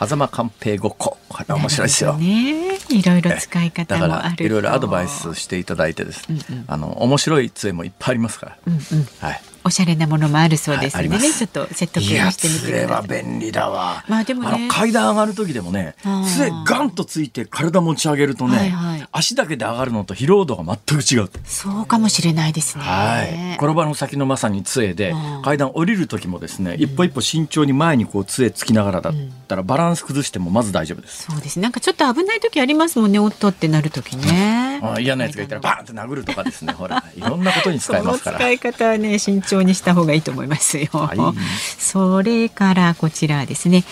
[0.00, 0.06] い。
[0.06, 1.18] 狭間寛平ごっこ。
[1.28, 2.14] これ面白いですよ。
[2.14, 2.78] ね。
[2.90, 8.58] いろいろ使い方もあるいろいろアドバイスしていただいてですね、うんうん、あの面白い杖もいっぱいありますから。
[8.66, 8.80] うんうん、
[9.20, 9.40] はい。
[9.64, 12.86] おしゃれなものもあるそうですのでね、はい、ちょっと説得してみてください。
[12.86, 14.04] は便利だわ。
[14.08, 15.94] まあでもね、階段上がる時でもね、
[16.36, 21.30] 杖ガンとついて体持ち上げるとね、はいはい、足だけで上がるのと疲労度が全く違う。
[21.44, 22.84] そうかもしれないですね。
[22.84, 23.54] はい。
[23.56, 29.14] 転ばの先のまさに杖で階段降りる時もですね、一歩一歩慎重に前にこう杖つきながらだっ
[29.48, 31.24] たらバランス崩してもまず大丈夫です。
[31.30, 31.60] そうです。
[31.60, 34.80] なんかちょっと危ない時ありますもんね、おっとってなる時ね。
[34.82, 38.38] あ嫌なやつがいたらバーンって殴るとかですね、ほら いろんなことに使えますから。
[38.38, 40.88] 使い方はね慎重にした方がいいと思いますよ。
[40.92, 41.18] はい、
[41.78, 43.84] それからこちらですね、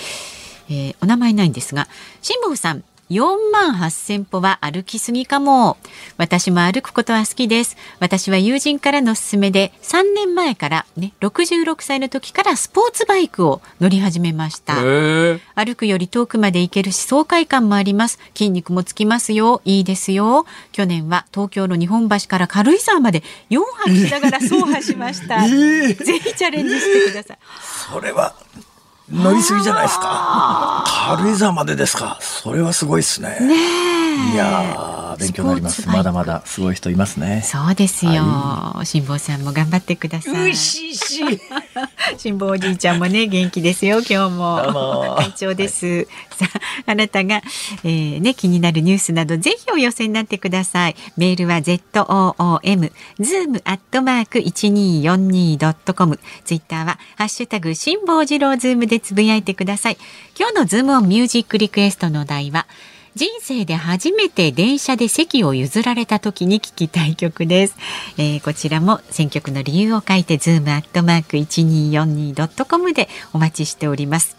[0.71, 1.89] えー、お名前ないんですが
[2.23, 5.77] 辛坊さん4万8000歩は歩きすぎかも。
[6.17, 7.77] 私も歩くことは好きです。
[7.99, 14.77] 私は友人からの勧めで3年前からね、66歳の時からスポーツバイクを乗り始めました。
[14.77, 18.21] 歩くより遠くまで行けるし爽快感もあります。
[18.35, 19.61] 筋肉もつきますよ。
[19.65, 20.47] いいですよ。
[20.71, 25.49] 去年は東京の日本橋から軽井沢まで4泊しながら走破しました。
[25.49, 27.39] ぜひチャレンジしてください。
[27.93, 28.37] それは
[29.13, 30.85] 乗りすぎじゃないですか。
[30.87, 32.19] 軽井沢までですか。
[32.21, 33.39] それはすごいですね。
[33.41, 35.89] ねいや勉強になります。
[35.89, 37.43] まだまだすごい人いますね。
[37.45, 38.23] そうですよ。
[38.85, 40.53] 辛、坊、さんも頑張ってください。
[40.53, 41.41] うしし。
[42.19, 45.17] 辛坊おじいちゃんもね元気ですよ今日も。
[45.19, 45.87] 会長です。
[45.87, 46.47] はい、さ
[46.87, 47.43] ああなたが、
[47.85, 50.97] えー、ね気になるニュースなどぜひお寄せになってください。
[51.17, 56.19] メールは z o o m zoom アットマーク一二四二ドットコム。
[56.45, 59.99] ツイッターはハッシュタグ辛坊治郎ズームでつぶやいてください。
[60.39, 62.67] 今日のズームオンミュージックリクエストの題は。
[63.21, 67.77] 人生で初めて電車で席を譲られた時に聞きたい曲です、
[68.17, 74.39] えー、こちらも選曲の理由を書いてズームアットマーク 1242.com でお待ちしております。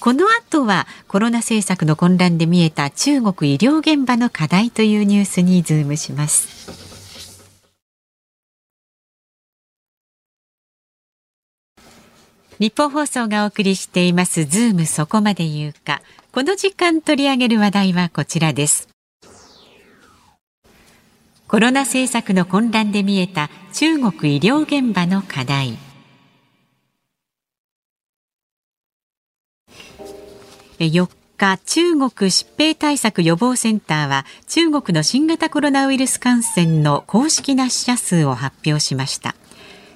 [0.00, 6.92] この後はコロナ政策の混乱で見えた中国医療現場の課題というニュースにズームします。
[12.58, 16.02] 日本放送がお送りしていますズームそこまで言うか。
[16.34, 18.88] この時間取り上げる話題はこちらです。
[21.46, 25.78] コロナ政策の混乱で見えた中国医療現場の課題。
[30.80, 39.36] 4日中国疾病対策予防センターは中国の新型コロナウイルス感染の公式な死者数を発表しました。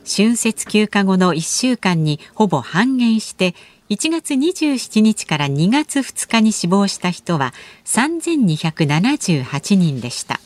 [0.07, 3.57] 春節休暇後の1週間にほぼ半減して
[3.91, 7.55] 1月27日から2月2日に死亡した人は
[7.87, 10.41] 3278人でした。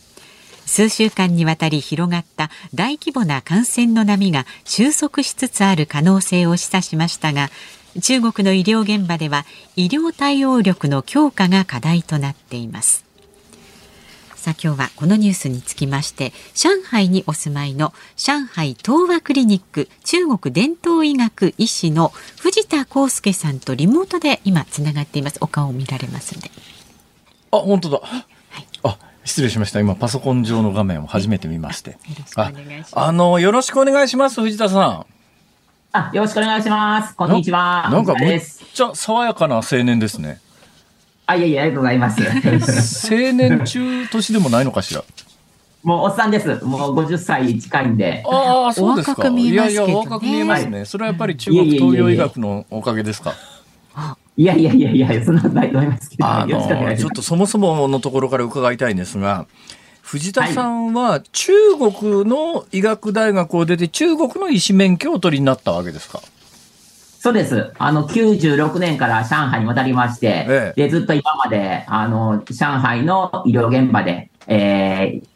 [0.65, 7.51] 数週間にわたり広がった大規模な感染の波が収束しつつある可能性を示唆しましたが
[8.01, 9.45] 中国の医療現場では
[9.77, 13.12] 医療対応力の強化が課題となっています。
[14.43, 22.09] さあ今日はこのニュースにつきまして上海にお住まいの上海東和クリニック中国伝統医学医師の
[22.41, 25.39] 藤田康介さんとリモートで今つながっています。
[25.43, 26.51] お顔を見られますので。
[27.53, 28.27] あ本当だ、はい、
[28.83, 29.79] あ失礼しました。
[29.79, 31.97] 今パソコン上の画面を初めて見まして。
[32.35, 32.51] あ
[32.95, 35.07] あのよろしくお願いします藤田さん。
[35.93, 37.15] あよろしくお願いします。
[37.15, 37.89] こんにちは。
[37.93, 40.41] なんかめっちゃ爽やかな青年ですね
[41.33, 43.15] あ、いやいや、ありがとうございます。
[43.15, 45.05] 青年中年でもないのかしら。
[45.83, 46.65] もうおっさんです。
[46.65, 48.23] もう50歳近いんで。
[48.27, 49.29] ああ、そうですか。
[49.29, 50.85] いやいや、若く見えますね。
[50.85, 53.35] それはやっぱり中国東洋医学のおかげですか。
[54.37, 56.27] いやいやいやいや、そんなないと思いますけど。
[56.27, 59.47] あのちょっとそもそものところから伺いたいんですが。
[60.03, 66.21] 藤田さんは中国の医学大学を出て中国の医師免許を取りになったわけですか
[67.23, 67.73] そうです。
[67.79, 75.27] あの、96年から上海に渡りまして、ええ、で、ずっと今まで、あの、上海の医療現場で、えー、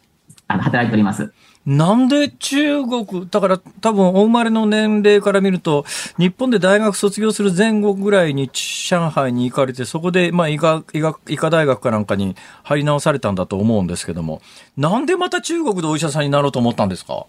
[0.49, 1.33] あの、働いております。
[1.65, 5.85] なんで中国、だから多分お生まれの年齢から見ると、
[6.19, 14.43] 日本で大学卒業する前後ぐらいに上海に行かれて、そこでまあ医学医学医科大学かなんかに入り直されたんだと思うんですけども、
[14.77, 17.27] なんでまた中国でお医者さんになろうと思ったんですか？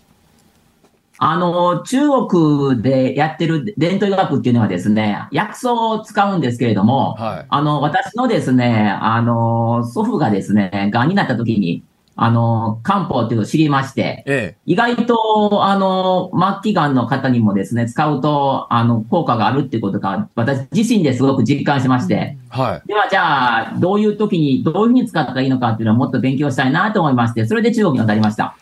[1.20, 11.84] あの、中国でやってる伝統医学っていうのはですね、薬草を使うんですけれども、はい、あの、私のですね、あの、祖父がですね、癌になった時に、
[12.20, 22.88] あの、漢方っていうのを知りまして、ええ、意外と、あの、末期癌の方にもですね、使うと、あの、効果があるっていうことが、私自身ですごく実感しまして、はい。
[22.88, 28.56] では、じゃあ、どういう時に、どういうふうに使ったらいいのかっていうのをもっと勉強したいなと思いまして、それで中国に渡りました。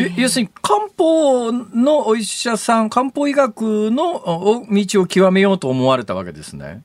[0.00, 6.82] え要するに漢方のお医者さん、漢方医学の道を極めようと思われたわけですね。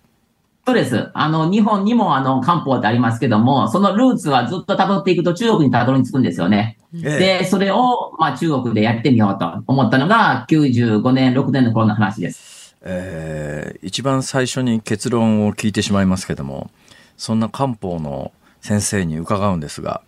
[0.66, 1.10] そうです。
[1.14, 6.78] あの、日本にもあの、漢方ってありますけども、そのルーツはずっと辿っていくと中国に辿り着くんですよね。
[6.96, 12.78] ええ、で、それを、まあ、中国でやってみようと思ったのが、95年、6年の頃の話です。
[12.82, 16.70] えー、一番最初に結論を聞いてしまいますけども、
[17.18, 20.02] そんな漢方の先生に伺うんですが、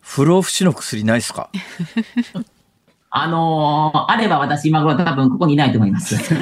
[0.00, 1.48] 不老不死の薬ないですか？
[3.10, 6.16] あのー、あれば私今頃多分ここにいないと思います。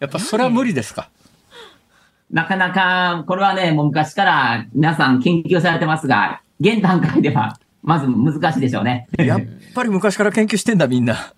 [0.00, 1.08] やっぱそれは無理ですか？
[2.30, 9.08] なかなか、これはね、もう昔から皆さん研究されてますが、現段階ではまず難しいでしょうね。
[9.18, 9.40] やっ
[9.74, 11.32] ぱり昔から研究してんだみんな。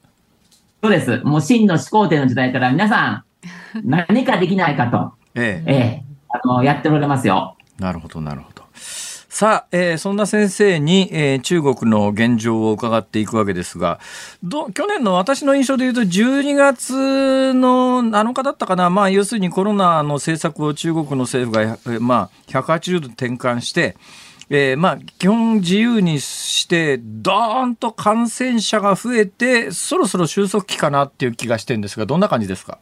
[0.83, 1.19] そうです。
[1.19, 3.25] もう真の始皇帝の時代から皆さん、
[3.85, 7.57] 何かできないかと、ええええ、あの、やっておられますよ。
[7.79, 8.50] なるほど、なるほど。
[9.33, 14.01] さあ、えー、そんな先生に、えー、中国の現状を伺っていくわけですが、
[14.43, 23.97] ど去年の私の印象で言うと、12月の7日だったかな、まあ、要するにコロナの政策を中国の政府が、えー、まあ、180度転換して、
[24.51, 32.79] えー、まあ、基本自由にして、どーんと感染者が増えて、そろそろ収束期かなっていう気がしてるんですが、どんな感じですか？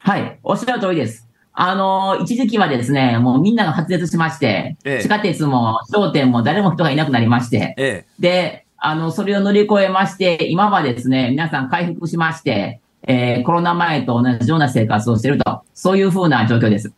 [0.00, 1.25] はい、おっしゃる通りです。
[1.58, 16.92] あの、一時期はですね、もうみんなが発熱しまして、ええ、地下鉄も商店も誰も人がいなくなりまして、え、で、あの、それを乗り越えまして、今はですね、皆さん回復しまして、えー、コロナ前と同じような生活をしていると、そういうふうな状況です。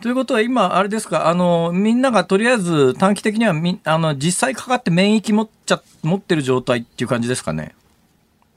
[0.00, 7.74] ということは今、あれですか、あの、みんながとりあえず短期的にはみ、あの、実際かかって免疫持っちゃ、持ってる状態っていう感じですかね？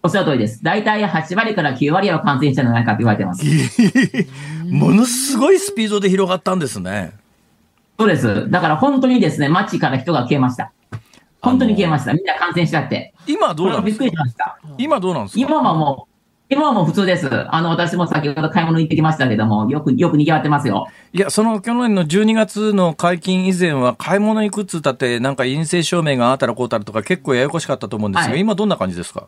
[0.04, 0.64] おっしゃる通りです。
[0.64, 3.46] 大体8割から9割は感染したんじゃないかと言われてます。
[4.70, 7.12] ものすごいスピードで広がったんですね。
[8.00, 8.50] そうです。
[8.50, 10.72] だから本当にですね、街から人が消えました。
[11.42, 12.14] 本当に消えました。
[12.14, 13.14] みんな感染しちゃって。
[13.28, 14.04] 今どうなんですか？
[14.06, 14.58] びっくりしました。
[14.78, 15.40] 今どうなんですか？
[15.40, 17.30] 今はもう、今はもう普通です。
[17.32, 20.88] あの、私も先ほど買い物行ってきましたけども、よく、よく賑わってますよ。
[21.14, 29.28] いや、その去年の12月の解禁以前は、買い物行くっつったって、なんか陰性証明があったらこうたらとか結構ややこしかったと思うんですが、はい、今どんな感じですか？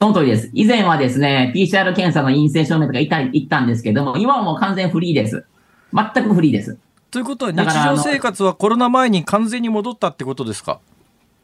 [0.00, 0.50] その通りです。
[0.52, 5.44] 以前はですね、PCR 検査の陰性証明とかいた言ったんですけども、今はもう完全フリーです。
[5.92, 6.78] 全くフリーです。
[7.10, 10.78] ということは、日常生活はコロナ前に完全に戻ったってことですか？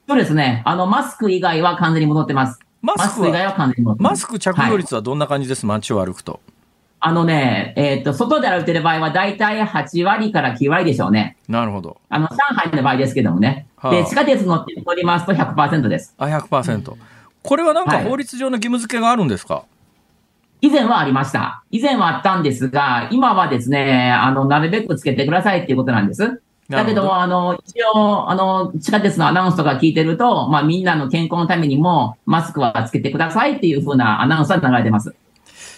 [0.07, 0.63] そうですね。
[0.67, 2.61] あの、マスク以外は完全に戻ってます。
[2.81, 4.13] マスク以外は完全に戻ってます。
[4.13, 6.41] マスク着用率はどんな感じです、はい、街を歩くと。
[7.01, 11.37] あのね、えっ、ー、と、外で歩いてる場合は大体8割から9割でしょうね。
[11.49, 11.99] なるほど。
[12.09, 13.67] あの、上海の場合ですけどもね。
[13.77, 16.15] はあ、で、地下鉄乗って乗りますと100%です。
[16.19, 16.95] あ、100%。
[17.45, 19.65] これはなんか法律上の義務付けがあるんですか、はい
[20.61, 21.63] 以前はありました。
[21.71, 26.41] 以前はあったんですが、今はですね、あの、なるべくつけてくださいっていうことなんです。
[26.71, 35.15] だけども、あの、一応、あの、地下鉄のアナウンスとか聞いてると、まあ、みんなの健康のためにも、マスクはつけてくださいっていうふうなアナウンスは流れてます。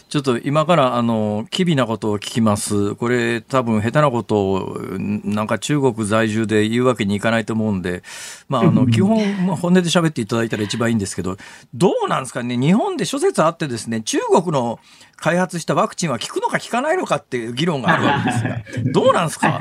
[0.08, 2.94] ちょっと今からあの機微なことを聞きます。
[2.94, 8.04] これ多分下手なことをなんか中国在住で言うわけにいかないと思うんで、
[8.48, 9.18] まああの基本
[9.56, 11.36] 本音で喋っていただいたら一番いいんですけど、
[11.74, 12.56] どうなんですかね？
[12.56, 14.78] 日本で諸説あってですね、中国の
[15.16, 19.58] 開発したワクチンは効くのか効かないのかっていう議論があるわけですが、 どうなんですか？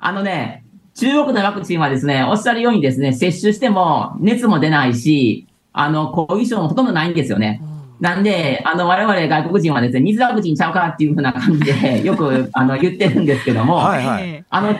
[0.00, 0.64] あのね、
[0.94, 7.60] 中国のワクチンはですね、おっしゃるようにですね、接種しても熱も出ないし、あの、後遺症もほとんどないんですよね。
[8.00, 14.76] なんで、あの、我々外国人はですね、水ワクチンちゃうかっていうふうな感じで、 よく、あの、言ってるんですけども、はいはい、あの、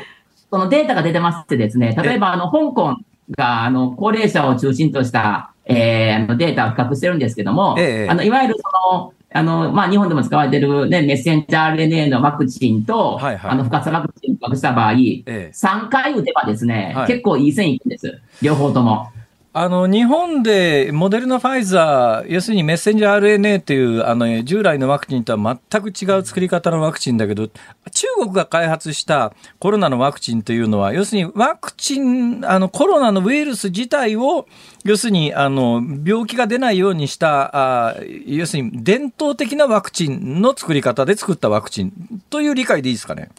[0.50, 2.96] そのデータが出てましてですね、例えば、あの、香港
[3.36, 18.20] が、あの、高齢者を中心とした、えー、あのデータを比較してるんですけども、ええ、あの、いわゆるその、あの、まあ、日本でも使われてるね、メッセンジャー RNA のワクチンと、はいはい、あの、不活ワクチンを比較した場合、ええ、3回打てばですね、はい、結構いい線いくんです。
[18.42, 19.10] 両方とも。
[19.58, 34.46] あの日本でモデルナ、ファイザー、要するにメッセンジャー RNA というあの従来のワクチンとは全く違う作り方のワクチンだけど、中国が開発したコロナのワクチンというのは、要するにワクチン、あのコロナのウイルス自体を、
[34.84, 37.96] 要するにあの病気が出ないようにしたあ、
[38.26, 41.92] 要するに伝統的なワクチンの作り方で作ったワクチン
[42.28, 43.30] という理解でいいですかね？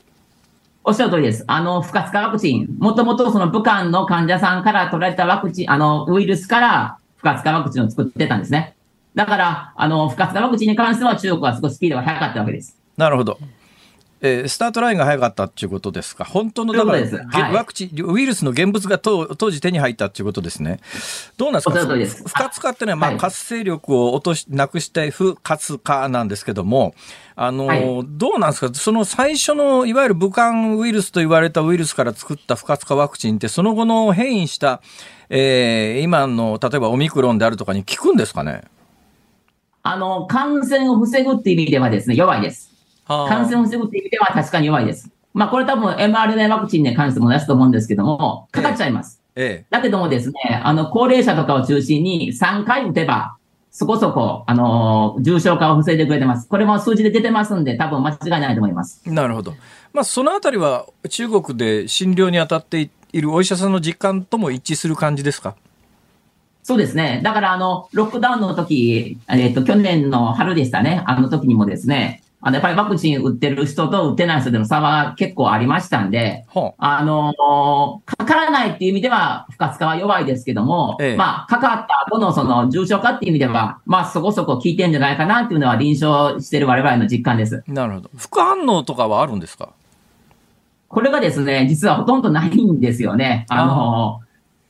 [0.87, 1.43] おっしゃる通りです。
[1.47, 8.73] あの、不活化ワクチン、もともとその武漢の患者さんから取られたワクチン、あの、ウイルスから不活化ワクチンを作ってたんですね。
[9.13, 12.77] だから、あの、不活化ワクチンに関しては中国は少しスピードが速かったわけです。
[12.95, 13.37] なるほど。
[14.19, 20.79] えー、スタートラインが早かったっていうことですか、本当のだから、はい、ワクチン、ウイルスの現物が当当時手に入ったっていうことですね。
[21.37, 26.95] どうなんですか、不活化っていうのは、まあ、活性力を落とし、なくしたい不活化なんですけども、
[27.35, 34.81] あの、はい、どうなんですか、その最初のいわゆる武漢ウイルスと言われたウイルスから作った不活化ワクチンって、その後の変異した、
[35.29, 38.63] えー、今の例えばオミクロンであるとかに効くんですかね？
[39.83, 42.76] あの、感染を防ぐっていう意味ではですね、弱いです。
[43.07, 45.09] 感染を防ぐっていう意味では確かに弱いです。
[45.33, 49.21] まあ、これ多分 mRNA ワクチンに関しても同じと思うんですけども、かかっちゃいます。
[49.35, 53.37] ええ、だけどもですね、あの、高齢者とかを中心に3回打てば、
[53.69, 56.47] そこそこ、あのー、重症化を防いでくれてます。
[56.47, 59.03] これも数字で出てますんで、多分間違いないと思います。
[59.05, 59.53] なるほど。
[59.93, 65.55] まあ、そのあたりは中国で診療に当たっているお医者さんの実感とも一致する感じですか？
[66.63, 67.21] そうですね。
[67.23, 71.03] だから、あの、ロックダウンの時、えっ、ー、と、去年の春でしたね。
[71.05, 76.45] あの時にもですね、あの、やっぱりワクチン打ってる人と打ってない人での差は結構ありましたんで、
[76.77, 87.63] あの、かからないっていう意味では、不活化は弱いですけども、ええ、まあ、かかった後のその重症化っていう意味では、まあ、そこそこ効いてんじゃないかなっていうのは臨床してる我々の実感です。
[87.67, 88.11] なるほど。
[88.15, 89.69] 副反応とかはあるんですか？
[90.89, 93.45] これがですね、実はほとんどないんですよね。
[93.49, 94.21] あの、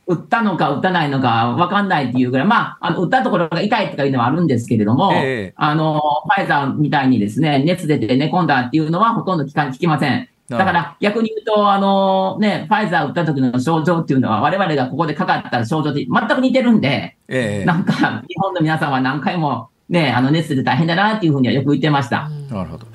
[0.08, 6.00] 打ったのか打たないのか分かんないっていうぐらい、まあ、あの、打ったところが痛いとかいうのはあるんですけれども、えー、あの、
[6.34, 10.28] ファイザーみたいにですね、熱出て寝込んだっていうのはほとんど聞か、聞きません。
[10.48, 22.28] だから逆に言うと、あのね、ファイザー打った時の症状っていうのは我々がここでかかった症状と全く似てるんで、えー、なんか日本の皆さんは何回もね、あの熱で大変だなっていうふうにはよく言ってました。
[22.50, 22.86] なるほど。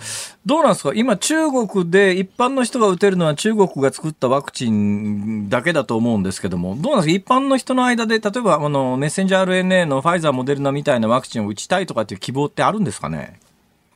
[0.45, 0.91] どうなんですか？
[0.93, 7.23] 今中国で一般の人が打てるのは中国が作ったワクチンだけだと思うんですけども、どうなんですか？
[7.23, 13.39] 一般の人の間で、例えばあのメッセンジャー RNA のファイザー、モデルナみたいなワクチンを打ちたいとかっていう希望ってあるんですかね？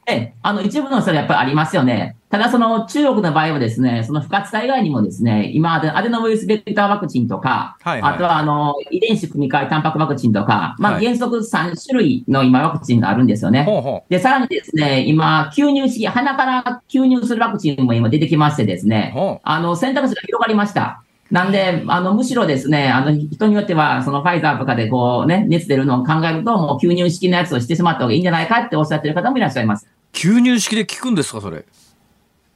[0.09, 2.15] ええ、あの、一部の人はやっぱりありますよね。
[2.29, 13.63] ただ、その中国の場合はですね、その不活化以外にもですね、今までアデノウイルスベクターワクチンとか、はいはい、あとはあの、遺伝子組み換えタンパクワクチンとか、まあ、原則3種類の今ワクチンがあるんですよね。
[13.63, 21.01] ほうほうで、さらにですね、今、吸入式、鼻から吸入するワクチンも今出てきましてですね、あの、選択肢が広がりました。
[21.31, 29.96] なんで、あの、むしろですね、あの、人によっては、そのファイザーとかでこうね、熱出るのを考えると、もう吸入式のやつをしてしまった方がいいんじゃないかっておっしゃってる方もいらっしゃいます。
[30.17, 31.63] 吸入式で効くんですか、それ？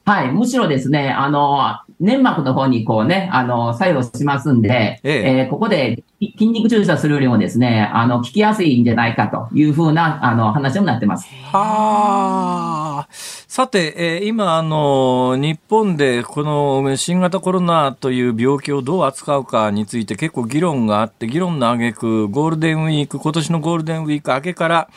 [0.03, 0.31] はい。
[0.31, 11.27] むしろですね、あの、粘膜の方にこうね、あの、作用しますんで、えええー、ここで筋肉注射するよりもですね、あの、効きやすいんじゃないかというふうな、あの、話になってます。
[11.51, 13.07] はあ。
[13.11, 24.89] さて、えー、今、あの、日本でこの新型コロナという病気をどう扱うかについて結構議論があって、議論の挙句、ゴールデンウィーク、今年のゴールデンウィーク明けから、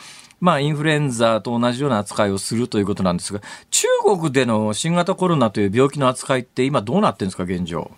[0.45, 3.41] まあ、インフルエンザと同じような扱いをするということなんですが、
[3.71, 7.89] 中国での新型コロナという病気の扱いって今どうなってるんですか、現状？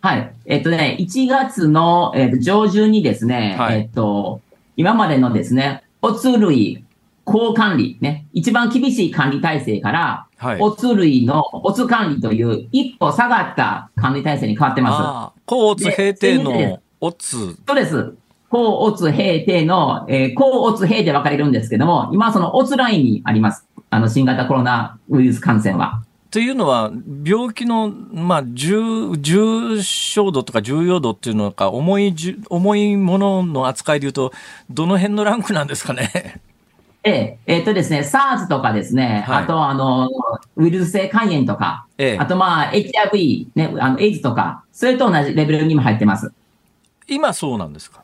[0.00, 0.32] はい。
[0.46, 4.40] えっとね、1月の、えっと、上旬にですね、はい、えっと、
[4.78, 6.82] 今までのですね、おつ類、
[7.24, 15.42] 高管理、ね、一番厳しい管理体制から、はい、おつ類のおつ管理という一歩下がった管理体制に変わってます。
[15.44, 17.54] 高おつ平定のおつ。
[17.66, 18.14] そうです。
[18.50, 23.66] 高オツ平定の、えー、高オツ平で分かれるんですけども、今そのオツラインにあります。
[23.90, 26.02] あの、新型コロナウイルス感染は。
[26.30, 26.90] というのは、
[27.24, 32.14] 病気の、まあ、重、重症度とか重要度っていうのか、重い、
[32.50, 34.32] 重いものの扱いでいうと、
[34.68, 36.40] どの辺のランクなんですかね？
[37.04, 40.08] ええ、えっ、とですね、SARS とかですね、はい、あとあの、
[40.56, 46.32] ウイルス性肝炎とか、ええ、あとまあ、HIV、ね、あの、エイズとか、それと同じレベルにも入ってます。
[47.06, 48.02] 今そうなんですか？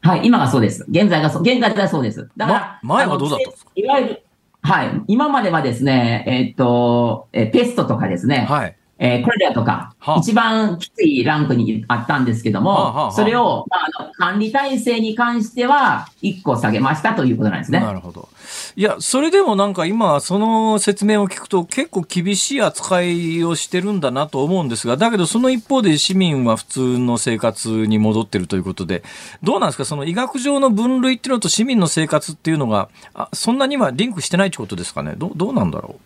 [0.00, 0.86] はい、今がそうです。
[0.88, 2.28] 現在がそ、現在がそうです。
[2.36, 3.70] だから、ま、前はどうだったんですか？
[3.74, 4.22] いわゆる、
[4.62, 8.76] はい、今まではですね、えー、っと、えペストとかですね、はい。
[9.00, 17.78] えー、コレラとか、一番きついランクにあったんですけども、はあはあ、それを、まあ、あの管理体制に関しては、一個下げましたということなんですね。
[17.78, 18.28] なるほど。
[18.74, 29.04] いや、それでもなんか今、その説明を聞くと結構厳しい扱いをしてるんだなと思うんですが、だけどその一方で市民は普通の生活に戻ってるということで、
[29.44, 29.84] どうなんですか？
[29.84, 35.14] その医学上の分類っていうのと市民の生活っていうのが、あそんなにはリンクしてないってことですかね？
[35.16, 36.00] どどうなんだろう？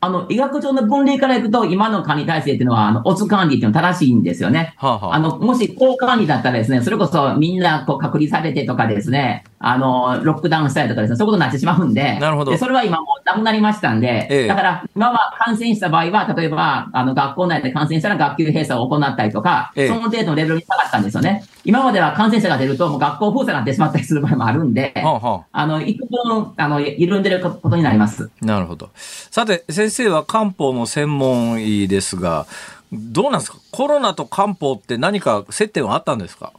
[0.00, 4.74] あの、医学上の分類からいくと、今の管理体制っていうのは、あの、オツ管理っていうのは正しいんですよね。
[4.76, 12.56] はあはあ、あの、もし、高管理だったらですね、それこそみんなこう隔離されてとかですね、あの、ロックダウンしたりとかですね、そういうことになってしまうんで、なるほど。
[12.56, 21.44] それは今もうなくなりましたんで、ええ、だから、今は感染した場合は、例えば、あの、学校内で感染したら学級閉鎖を行ったりとか、え、その程度のレベルに下がったんですよね。
[21.64, 28.30] 今までは感染者が出ると、もう学校封鎖になってしまったりする場合もあるんで、はあはあ、あの、幾分、あの、緩んでることになります。
[28.40, 28.90] なるほど。
[28.94, 32.46] さて、先生は漢方の専門医ですが、
[32.92, 33.58] どうなんですか？
[33.70, 36.52] コロナと漢方って何か接点はあったんですか？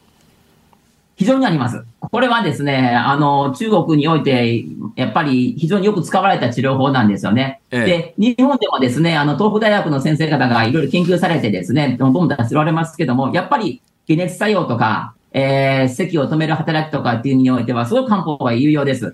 [1.16, 1.84] 非常にあります。
[2.00, 4.64] これはですね、あの、中国において、
[4.96, 7.60] やっぱり非常によく使われた治療法なんですよね。
[7.72, 19.14] ええ、で、日本でもですね、あの、東北大学の先生方がいろいろ研究されてですね、どんどん出せられますけども、やっぱり解熱作用とか、えー、咳を止める働きとかっていうにおいては、すごく漢方が有用です。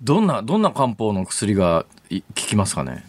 [0.00, 3.04] どんな、どんな漢方の薬が効きますかね？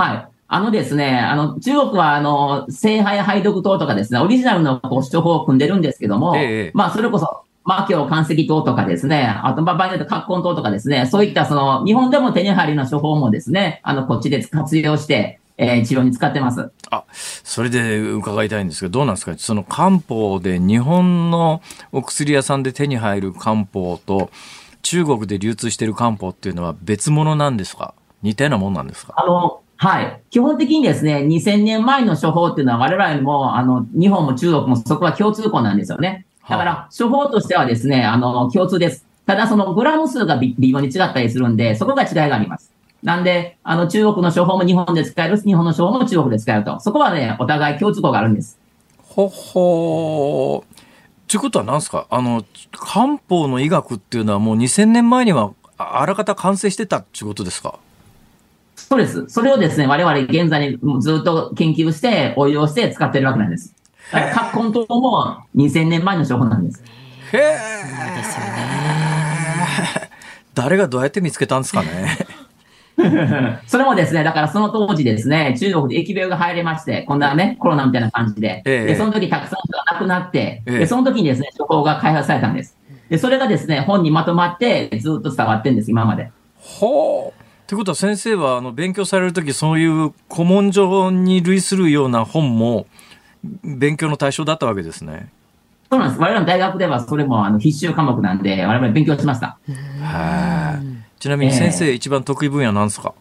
[0.00, 0.28] はい。
[0.48, 16.72] あのですね、あの、中国は、あの、聖杯配毒糖とかですね、オリジナルのこう処方を組んでるんですけども、ええ、まあ、それこそ、魔境関石糖とかですね、あと、場合によって葛根糖とかですね、そういったその、日本でも手に入るような処方もですね、あの、こっちで活用して、えー、治療に使ってます。
[16.90, 19.34] あ、それで伺いたいんですけど、どうなんですか？
[19.36, 21.60] その漢方で日本の
[21.92, 24.30] お薬屋さんで手に入る漢方と、
[24.80, 27.92] 中国で流通している漢方っていうのは別物なんですか？
[28.22, 29.12] 似たようなもんなんですか？
[29.16, 30.20] あの、はい。
[30.28, 36.26] 基本的にですね、2000年前の処方っていうのは我々も、あの、日本も中国もそこは共通項なんですよね。
[36.50, 39.06] だから、処方としてはですね、あの、共通です。
[39.24, 42.70] ただ、そのグラム数が微妙に違ったりするんで、そこが違いがあります。
[43.02, 46.78] なんで、あの、中国の処方も日本で使える、日本の処方も中国で使えると。
[46.80, 48.58] そこはね、お互い共通項があるんです。
[49.02, 50.64] ほほー。
[51.26, 52.06] ということは何ですか？
[52.10, 57.78] あの、漢方の医学っていうのはもう2000年前にはあらかた完成してたっていうことですか？
[58.90, 59.28] そうです。
[59.28, 63.72] それをですね、我々現在にずっと研究して、応用して使ってるわけなんです。
[64.10, 66.82] だから、根糖も2000年前の情報なんです。
[67.32, 67.56] へえ。
[67.56, 70.10] そうですよね。
[70.54, 72.18] 誰がどうやって見つけたんですかね。
[73.68, 82.76] それもですね、だからその当時ですね、中国で疫病が入りまして、こんなね、コロナみたいな感じで、ええ、でその時たくさん人が亡くなって、え、でその時にですね、処方が開発されたんです。
[83.08, 86.32] で、それがですね、本にまとまってずっと伝わってるんです、今まで。
[86.58, 87.39] ほう。
[87.70, 92.88] ってことは先生はあの勉強される時そういう古文書に類するような本も
[93.62, 95.28] 勉強の対象だったわけですね。
[95.88, 96.20] そうなんです。
[96.20, 99.56] 我々の大学ではそれもあの必修科目なんで、我々勉強しました。
[100.02, 101.20] はい。
[101.20, 103.14] ちなみに先生、一番得意分野なんですか？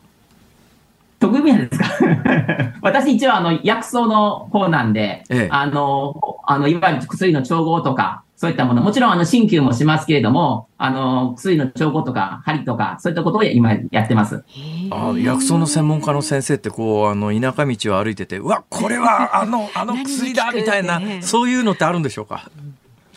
[1.20, 1.86] 得意分野ですか？
[2.82, 6.16] 私一応あの薬草の方なんで、ええ、あの、
[6.48, 14.46] あの、いわゆる薬の調合とか、そういったもの、もちろんあの、鍼灸もしますけれども、あの、薬の調合とか、針とか、そういったことを今やってます。
[14.92, 22.50] あ薬草の専門家の先生って、こう、あの、田舎道を歩いてて、うわ、これは、あの、あの薬だみたいな、そういうのってあるんでしょうか？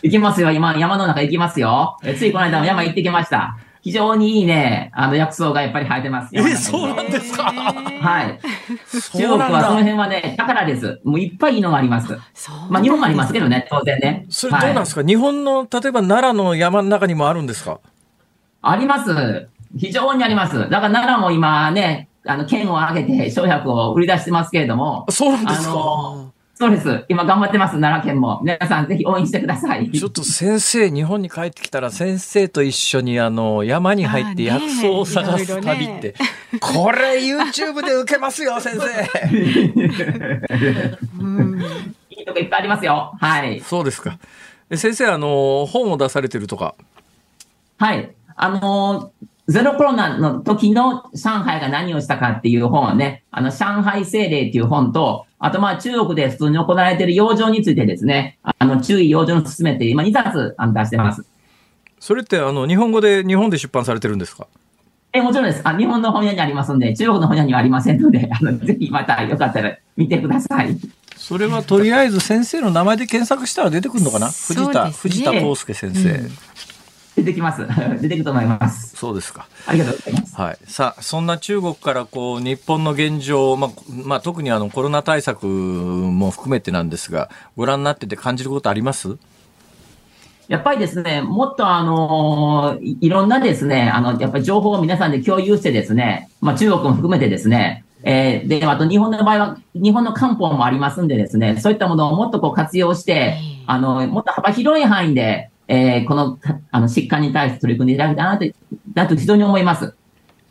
[0.01, 0.51] 行きますよ。
[0.51, 1.97] 今、山の中行きますよ。
[2.17, 3.57] ついこの間も山行ってきました。
[3.83, 6.33] 非常にいいね、あの薬草がやっぱり生えてます。
[6.33, 7.51] え、そうなんですか？
[7.51, 8.39] はい。
[9.11, 11.01] 中国はその辺はね、宝です。
[11.03, 12.17] もういっぱいいいのがあります。
[12.69, 14.25] まあ日本もありますけどね、当然ね。
[14.29, 17.81] それどうなんですか、はい、日本の、例えば奈良の山の中にもあるんですか？
[18.61, 19.49] あります。
[19.77, 20.57] 非常にあります。
[20.57, 25.05] だから奈良も今ね、あの、県を挙げて商品を売り出してますけれども。
[25.09, 27.05] そうなんですかそうです。
[27.09, 28.39] 今頑張ってます、奈良県も。
[28.43, 29.91] 皆さんぜひ応援してください。
[29.91, 36.15] ちょっと先生、日本に帰ってきたら先生と一緒にあの山に入って薬草を探す旅って、ね、
[36.61, 39.35] これ YouTube で受けますよ、 先生。
[42.09, 43.15] いいとこいっぱいありますよ。
[43.19, 43.59] はい。
[43.61, 44.19] そうですか。
[44.75, 46.75] 先生、あの、本を出されてるとか。
[47.79, 48.13] はい。
[48.35, 49.11] あの、
[49.47, 61.25] ゼロコロナの時の上海が何をしたかっていう本はね、あの、上海政令っていう本と、あとまあ中国で普通に行われている養生についてですね、あの、注意養生の進めて今2冊あの出してます。
[61.99, 64.47] それってあの、日本語で、日本で出版されてるんですか？
[65.11, 65.61] え、もちろんです。
[65.65, 70.77] あ、日本の本屋にありますんで、中国の本屋にはありませんので、 あの、ぜひまたよかったら見てください。
[71.17, 76.09] それはとりあえず先生の名前で検索したら出てくるのかな、藤田、藤田康介先生。
[76.09, 76.31] うん
[77.15, 77.67] 出てきます。
[78.01, 78.95] 出てくると思います。
[78.95, 79.47] そうですか。
[79.67, 80.35] ありがとうございます。
[80.35, 80.57] はい。
[80.65, 83.69] さあ、そんな中国からこう、日本の現状、まあ、
[84.05, 89.17] まあ、特にあの、コロナ対策も含めてなんですが、ご覧になってて感じることあります？
[90.49, 106.39] やっぱりですね、もっとあのい、いろんなですね、あの、やっぱり情報を皆さんで共有してですね、まあ中国も含めてですね、えー、で、あと日本の場合は、日本の漢方もありますんでですね、そういったものをもっとこう活用して、あの、もっと幅広い範囲で、えー、この、
[106.71, 108.45] あの、疾患に対して取り組んでいただきたいなと、
[108.93, 109.93] だと非常に思います。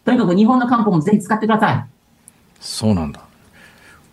[0.04, 1.84] とにかく日本の漢方もぜひ使ってください。
[2.60, 3.20] そうなんだ。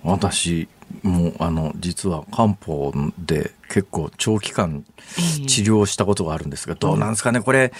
[0.03, 0.67] 私、
[1.03, 4.83] もう、あの、実は漢方で結構長期間
[5.47, 7.71] 治療したことがあるんですが、どうなんですかね、これ、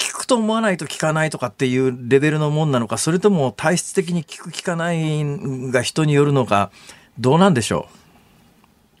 [0.00, 5.24] 効くと思わないと効かないとかっていうレベルのもんなのか、それとも体質的に効く効かない
[5.70, 6.70] が人によるのか、
[7.18, 7.97] どうなんでしょう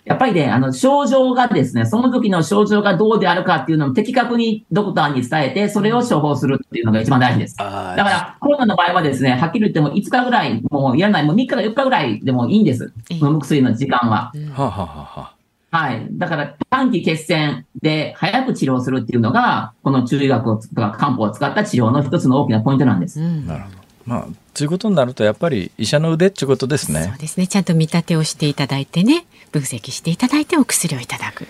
[0.08, 7.58] やっぱりね、あの、症状がですね、その時の症状がどうであるかっていうのを的確にドクターに伝えて、それを処方するっていうのが一番大事です。
[7.58, 12.90] だから、コロナの場合はですね、はっきり言っても5日ぐらい、もうやらない、もう3日か4日ぐらいでもいいんです。
[13.10, 14.32] 飲む薬の時間は。
[14.54, 15.34] ははは
[15.70, 16.06] はい。
[16.12, 23.20] だから、短期決戦で早く治療するっていうのが、この中医学をとか漢方を使った治療の一つの大きなポイントなんです。
[23.20, 23.77] うん、なるほど。
[24.08, 27.04] まあ、ということになると、やっぱり医者の腕っていうことですね。
[27.04, 27.46] そうですね。
[27.46, 29.26] ちゃんと見立てをしていただいてね。
[29.52, 31.46] 分析していただいてお薬をいただく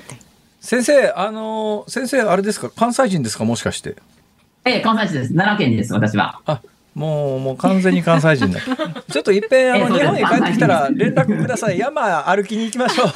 [0.61, 2.71] 先生あの先生あれですか？
[2.71, 3.45] 関西人ですか？
[3.45, 3.97] もしかして
[4.65, 6.61] ええ関西人です奈良県です私はあ
[6.99, 8.61] もう、もう完全に関西人だ。
[9.09, 11.79] ちょっといっぺん、あの、日本に帰ってきたら連絡ください。
[11.79, 13.13] 山歩きに行きましょう。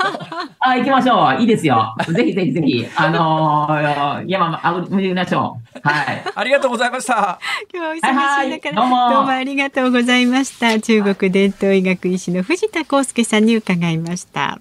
[0.60, 1.40] あ、行きましょう。
[1.40, 1.92] いいですよ。
[2.08, 5.80] ぜひぜひぜひ、あのー、山歩きましょう。
[5.82, 6.22] はい。
[6.32, 7.40] ありがとうございました。
[7.74, 10.78] 今日はお忙しい中、はい、どうもどうもありがとうございました。
[10.78, 14.60] 中国伝統医学医師の藤田康介さんに伺いました。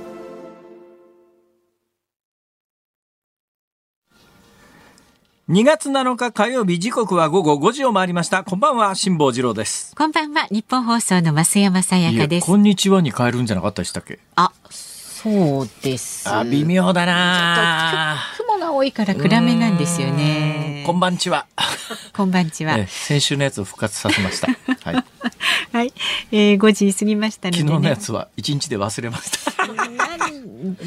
[5.51, 8.45] 2月7日火曜日時刻は午後5時を回りました。
[8.45, 9.93] こんばんは辛坊治郎です。
[9.97, 12.47] こんばんは日本放送の増山さやかです。
[12.47, 14.17] こんにちはに変えるんじゃなかったでしたっけ？
[14.37, 16.29] あそうです。
[16.29, 18.17] あ微妙だな。
[18.37, 20.85] 雲が多いから暗めなんですよね。
[20.87, 21.47] こんばんちは。
[22.15, 24.47] こんばんちは、先週のやつを復活させました。
[24.89, 25.03] はい、
[25.75, 25.93] はい、
[26.31, 29.51] えー、5時過ぎましたね、昨日のやつは1日で忘れました。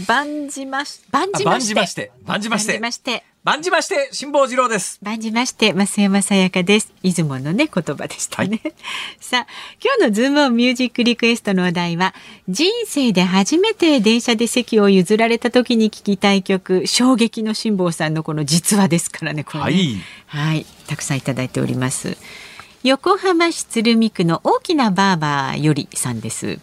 [0.06, 1.44] 万じまし万じ
[1.74, 4.98] まして万じましてまして万じまして辛坊治郎です。
[5.02, 6.90] 万じまして増山さやかです。
[7.02, 8.74] 出雲のね言葉でしたね、はい、
[9.20, 9.46] さあ
[9.84, 12.14] 今日のズームオンミュージックリクエストのお題は
[12.48, 22.16] 人生で初めて電車で席を譲られた時に聞きたい曲衝撃の辛坊さんのこの実話ですからねこれね、はい、はい、たくさんいただいております。
[22.82, 26.58] 横浜市鶴見区の大きなバーバーよりさんです。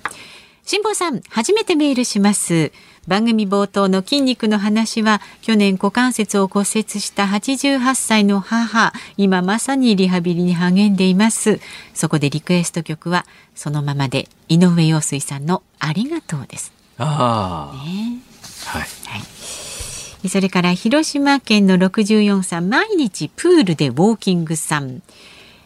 [0.64, 2.72] 辛坊さん初めてメールします
[3.08, 11.60] 番組冒頭の筋肉の話は去年股関節を骨折した88歳の母今まさにリハビリに励んでいます。
[11.93, 13.26] そこでリクエスト曲は
[13.56, 16.72] そのままで井上陽水さんのありがとうです。
[16.97, 18.20] ああ、ね、
[18.66, 20.30] はい、はい。
[20.30, 25.02] それから広島県の64歳毎日プールでウォーキングさん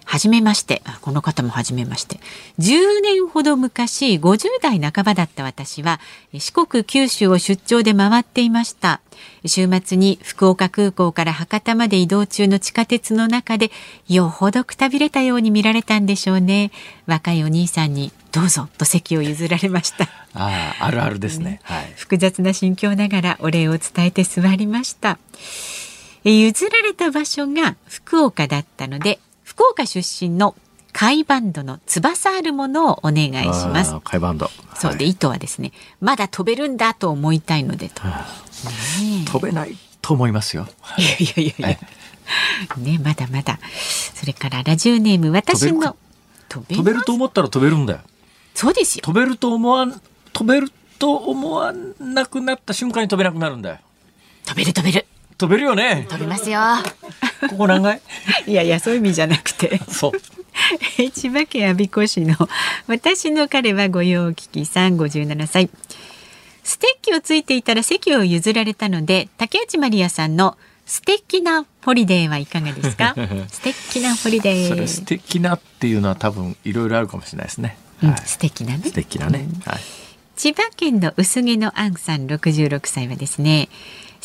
[0.05, 0.81] はじめまして。
[1.01, 2.19] この方もはじめまして。
[2.59, 5.99] 10年ほど昔、50代半ばだった私は、
[6.31, 9.01] 四国九州を出張で回っていました。
[9.45, 13.71] 週末に福岡空港から博多まで移動中の地下鉄の中で、
[14.07, 16.71] よほどくたびれたように見られたんでしょうね。
[17.07, 20.05] 若いお兄さんに、どうぞと席を譲られました。
[20.33, 21.61] ああ、あるあるですね。
[21.63, 25.17] はい、複雑な心境ながらお礼を伝えて座りました。
[26.31, 29.19] 譲られた場所が福岡だったので
[29.55, 30.53] 福岡出身の
[30.91, 33.95] 貝バンドの翼あるものをお願いします。
[34.03, 34.49] 貝バンド。
[34.75, 38.01] そうで、はい、糸はですね、まだ飛べるんだと思いたいのでと。
[39.31, 40.67] 飛べないと思いますよ。
[40.97, 41.77] いやいやいやいや。
[42.77, 43.59] ね、まだまだ。
[44.13, 45.95] それからラジオネーム私の
[46.49, 47.99] 飛べると思ったら飛べるんだよ。
[48.53, 49.03] そうですよ。
[49.03, 50.01] 飛べると思わん
[50.33, 53.77] 飛べると思わなくなった瞬間に飛べなくなるんだよ。
[54.45, 55.05] 飛べる飛べる。
[55.37, 56.07] 飛べるよね。
[56.09, 56.59] 飛びますよ。
[57.49, 58.01] ここ何階？
[58.47, 59.79] いやいや、そういう意味じゃなくて。
[59.89, 60.11] そう。
[61.11, 62.35] 千葉県我孫子市の
[62.87, 65.69] 私の彼は御用聞きさん57歳。
[66.63, 73.15] ステッキをついていたら席を譲られたので、竹内まりやさんの素敵なホリデーはいかがですか？
[73.51, 74.69] 素敵なホリデー。
[74.69, 77.77] それ素敵なっていうのは多分いろいろあるかもしれないですね。
[78.03, 78.83] うんはい、素敵なね。
[78.85, 79.47] 素敵なね。
[79.65, 79.79] はい。
[80.37, 83.69] 千葉県の薄毛のアンさん66歳はですね、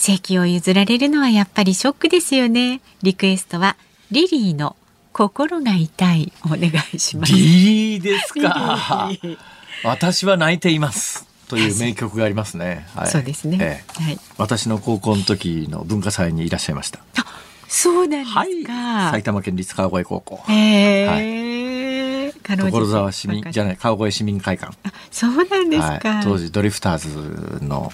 [0.01, 2.81] 席を譲られるのはやっぱりショックですよね。
[3.03, 3.77] リクエストは
[4.11, 4.75] リリーの
[5.13, 7.33] 心が痛いお願いします。
[7.35, 9.11] リリーですか。
[9.85, 11.29] 私は泣いています。
[11.49, 12.87] という名曲がありますね。
[12.95, 14.19] はい、そうですね、ええ、はい。
[14.39, 17.01] 私の高校の時の文化祭にいらっしゃいました。
[17.19, 17.27] あ、
[17.69, 18.73] そうなんですか。
[18.73, 20.41] はい、埼玉県立川越高校。
[20.49, 22.33] へえ。
[22.47, 24.73] はい、所沢市民じゃない川越市民会館。
[24.85, 26.09] あ、そうなんですか。
[26.09, 27.93] はい、当時ドリフターズの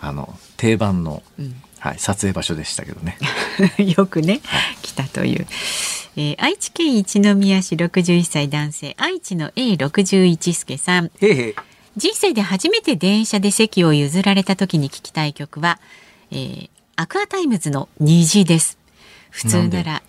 [0.00, 3.18] あの定番の、うん、はい、撮影場所でしたけどね。
[3.78, 5.46] よくね、はい、来たという。
[6.16, 11.10] えー、愛知県一宮市61歳男性愛知の A61 助さん。
[11.96, 15.78] 人生で初めて電車で席を譲られた時に聞きたい曲は、
[16.30, 18.78] えー、アクアタイムズの虹です。
[19.30, 20.02] 普通なら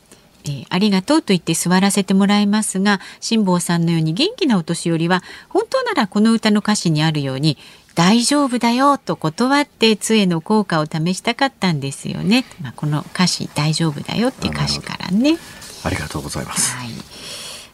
[0.46, 7.58] えー、ありがとうと言って座らせてもらいますが辛坊さんのように元気なお年寄りは本当ならこの歌の歌詞にあるように
[7.96, 12.46] 大丈夫だよと断って杖の効果を試したかったんですよね。
[12.62, 15.38] まあ、この歌詞大丈夫だよって歌詞からね。
[15.84, 16.76] ありがとうございます。
[16.76, 16.90] はい。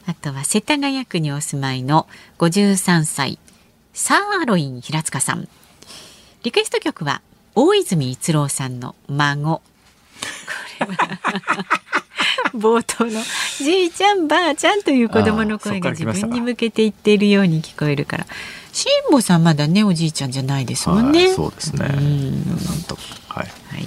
[0.06, 2.06] あとは世田谷区にお住まいの
[2.38, 3.38] 53歳
[3.92, 5.48] サーロイン平塚さん。
[6.44, 7.20] リクエスト曲は
[7.54, 9.56] 大泉逸郎さんの孫。
[9.56, 9.62] こ
[10.80, 10.96] れは
[12.54, 13.22] 冒頭の
[13.58, 18.26] じいちゃんばあちゃんという子供の声が自分に向けて言っているように聞こえるから。
[18.72, 21.32] 辛坊さんまだねおじいちゃんじゃないですもんね。
[21.34, 21.88] そうですね。
[21.88, 22.96] なんと
[23.28, 23.46] はい。
[23.46, 23.86] はい。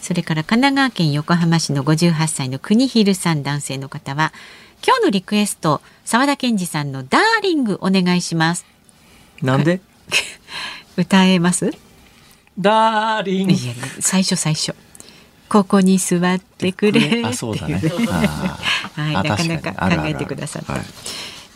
[0.00, 4.32] それから神奈川県横浜市の58歳の国昼さん男性の方は
[4.86, 8.66] 今日のリクエスト澤田健二さんのダーリングお願いします。
[9.42, 9.80] なんで？
[10.96, 11.72] 歌えます？
[12.58, 13.54] ダーリング。
[14.00, 14.74] 最初最初。
[15.48, 17.80] ここに座ってくれあ、そうだね。
[18.96, 20.74] はい、なかなか考えてくださった。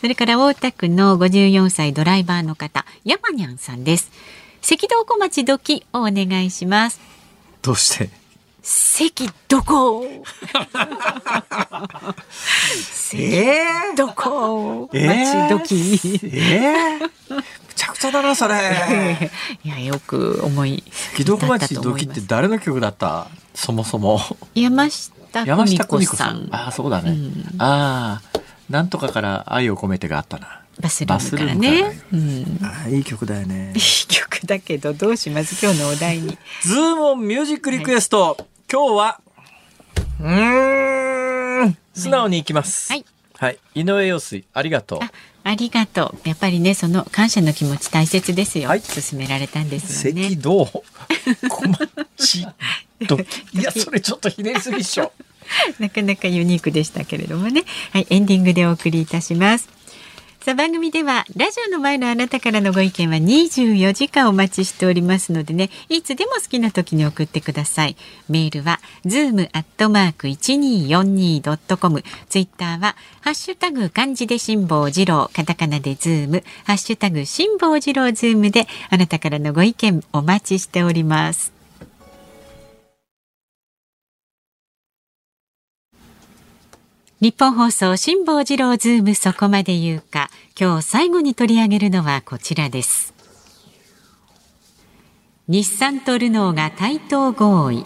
[0.01, 4.09] それから大田区の54歳ドライバーの方、山にゃんさんです。
[4.63, 6.99] 赤道小町どきをお願いします。
[7.61, 8.09] どうして？
[8.63, 10.03] 赤どこ
[13.13, 15.75] えー、どこ町どき、
[16.23, 17.43] えー、む
[17.75, 19.29] ちゃくちゃだなそれ。
[19.63, 20.83] いやよく思い
[21.13, 23.27] 赤道小町どきって誰の曲だった？
[23.53, 24.19] そもそも。
[24.55, 25.11] 山下
[25.45, 26.47] 久美子さん。
[26.51, 28.39] あそうだね、うん、ああ
[28.69, 30.61] なんとかから愛を込めてがあったな。
[30.79, 32.01] バスルームからね。
[32.13, 33.73] うん、あいい曲だよね。
[33.75, 35.63] いい曲だけどどうします？
[35.63, 36.37] 今日のお題に。
[36.63, 39.21] ズームオンミュージックリクエスト、はい、今日は
[40.21, 42.91] うん素直にいきます。
[42.91, 43.05] はい。
[43.37, 44.99] はい、井上陽水ありがとう。
[45.43, 46.29] ありがとう。
[46.29, 48.69] やっぱりね、その感謝の気持ち大切ですよ。
[48.69, 50.27] はい、勧められたんですよね。
[50.27, 50.65] 赤道、
[51.49, 52.47] 小町、
[53.07, 55.11] ど、いや、それちょっとひねりすぎっしょ。
[55.79, 57.63] なかなかユニークでしたけれどもね。
[57.91, 59.69] はい、エンディングでお送りいたします。
[60.41, 65.69] さあ番組ではラジオの前のあなたからのご意見は24時間お待ちしておりますのでね。
[65.87, 67.95] いつでも好きな時に送ってください。
[68.27, 75.29] メールは zoom.1242.com ツイッターはハッシュタグ漢字で辛坊治郎。
[75.31, 76.43] カタカナでズーム。
[76.65, 81.60] ハッシュタグ辛坊治郎ズームであなたからのご意見お待ちしております。
[87.21, 90.31] ニッポン放送辛坊治郎ズームそこまで言うか。
[90.59, 93.13] 今日最後に取り上げるのはこちらです。
[95.47, 97.85] 日産とルノーが対等合意。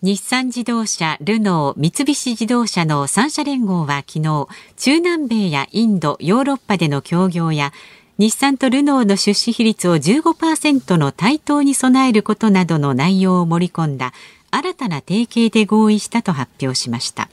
[0.00, 4.48] 日産自動車、ルノー、三菱自動車の3社連合は昨日、
[4.78, 7.74] 中南米やインド、ヨーロッパでの協業や、
[8.16, 14.14] 日産とルノーの出資比率を15%の対等に揃えることなどの内容を盛り込んだ
[14.50, 17.28] 新たな提携で合意したと発表しました。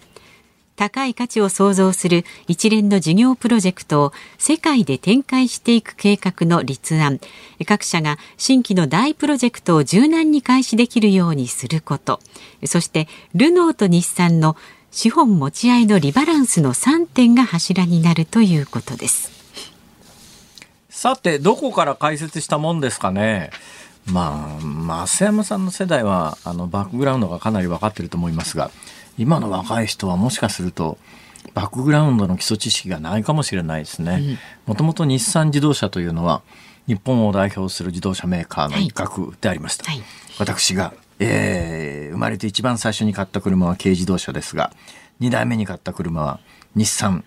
[0.78, 7.20] 高い価値を創造する一連の事業プロジェクトを世界で展開していく計画の立案。
[7.66, 12.20] 各社が新規の大プロジェクトを柔軟に開始できるようにすること。
[12.66, 14.56] そしてルノーと日産の
[14.92, 19.32] 資本持ち合いのリバランスの3点が柱になるということです。
[20.90, 23.50] さてどこから解説したもんですかね。
[24.12, 28.72] まあ増山さんの世代はあのバックグラウンドがかなり分かってると思いますが
[29.18, 30.98] 今の若い人はもしかすると
[31.54, 34.38] バックグラウンドの基礎知識がないかもしれないですね。
[34.66, 36.42] もともと日産自動車というのは
[36.88, 39.86] 日本を代表する自動車メーカーの一角でありました。
[39.86, 40.06] はいはい、
[40.40, 44.72] 私が、えー、生まれて一番最初に買った車は軽自動車ですが、
[45.20, 46.40] 2代目に買った車は
[46.76, 47.24] 日産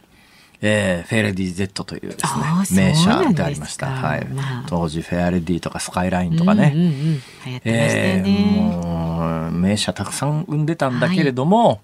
[0.63, 2.19] えー、フェアレディ Z というで
[2.65, 3.87] すね名車でありました。
[3.87, 7.23] はい、まあ、当時フェアレディとかスカイラインとかね、うんうんうん、
[7.65, 11.81] えー、もう名車たくさん生んでたんだけれども、はい、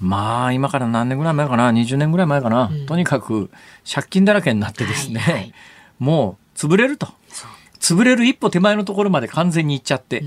[0.00, 3.50] まあ今から何年ぐらい前かな？20年ぐらい前かな、うん、とにかく
[3.92, 5.54] 借金だらけになってですね、はいはい、
[5.98, 7.08] もう潰れると。
[7.80, 10.24] 潰れる一歩手前のところまで完全に行っちゃって、う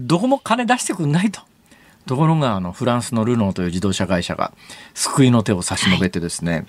[0.00, 1.40] ん、どこも金出してくんないと。
[2.04, 4.52] ところがあのフランスのルノーという自動車会社が
[4.94, 6.66] 救いの手を差し伸べてですね、はい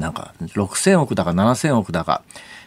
[0.00, 2.22] なんか6000億だか7000億だか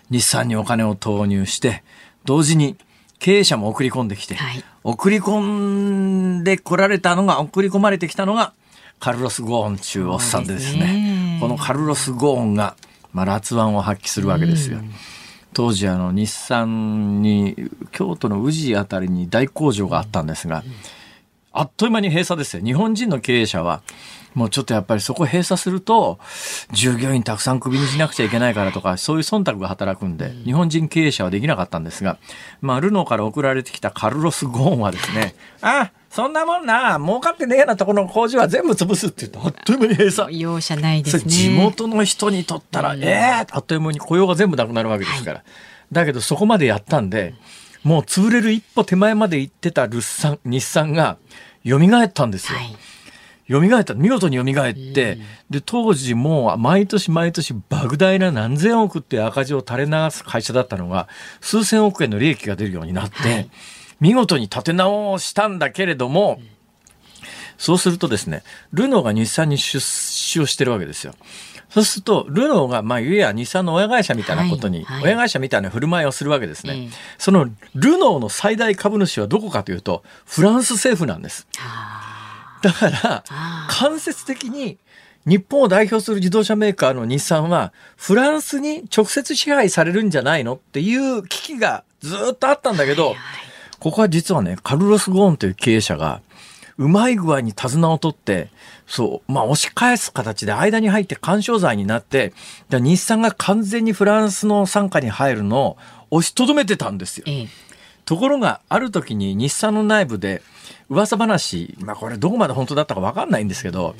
[0.09, 1.83] 日産にお金を投入して
[2.25, 2.77] 同時に
[3.19, 8.53] 経営者も送り込んできて、はい、送り込んでこられたのが送り込まれてきたのが
[8.99, 11.37] カルロス・ゴーン中おっさんでですね。
[11.41, 12.77] このカルロス・ゴーンが、
[13.11, 14.79] まあ、辣腕を発揮するわけですよ。
[15.53, 20.63] 当時あの日産に京都の宇治あたりに大工場があったんですが、
[21.53, 22.63] あっという間に閉鎖ですよ。
[22.63, 23.81] 日本人の経営者は
[24.33, 26.19] もうちょっとやっぱりそこ閉鎖すると、
[26.71, 32.17] 従業員たくさんクビにしなくちゃいけないからとか、そういう忖度が働くんで、日本人経営者はできなかったんですが、
[32.61, 40.39] まあ、ルノーから送られてきたカルロス・ゴーンはですね、あそんなもんな、儲かってねえなところの工場は全部潰すって言って、あっという間に閉鎖。
[40.39, 41.23] 容赦ないですね。
[41.25, 45.37] 地元の人にとったら、ええー、あっという間に雇用が全部なくなるわけですから。
[45.37, 45.45] はい、
[45.91, 47.35] だけどそこまでやったんで、
[47.83, 51.17] もう潰れる一歩手前まで行ってたルッサン、日産が
[51.65, 52.57] 蘇ったんですよ。
[52.57, 52.75] はい
[53.49, 55.17] 蘇った見事に蘇って、
[55.49, 61.09] で当時も毎年毎年莫大な何千億って赤字を垂れ流す会社だったのが
[61.41, 63.49] 数千億円の利益が出るようになって、はい、
[63.99, 66.39] 見事に立て直したんだけれども、
[67.57, 71.13] そうするとですねルノーが日産に出資をしてるわけですよ。
[71.73, 74.95] そうすると、ルノーが、まあ、いや日産の親会社みたいなことに、はい。
[74.95, 76.89] はい、親会社みたいな振る舞いをするわけですね。
[77.17, 81.47] その、ルノーの最大株主はどこかというと、フランス政府なんです。
[82.61, 83.23] だから
[83.67, 84.77] 間接的に
[85.25, 93.15] 日本を代表する自動車メーカーの日産はフランスに直接支配されるんじゃないのっていう危機がずっとあったんだけど、
[93.79, 96.21] ここは実はねカルロス・ゴーンという経営者が
[96.77, 98.49] うまい具合に手綱を取って、
[98.93, 102.31] そう、まあ押し返す形で間に入って干渉罪になって、
[102.69, 105.77] 日産が完全にフランスの傘下に入るのを
[106.11, 107.23] 押しとどめてたんですよ。
[107.25, 107.47] ええ、
[108.05, 110.43] ところが、ある時に日産の内部で、
[110.89, 113.95] 噂話、まあこれどこまで本当だったか分かんないんですけど、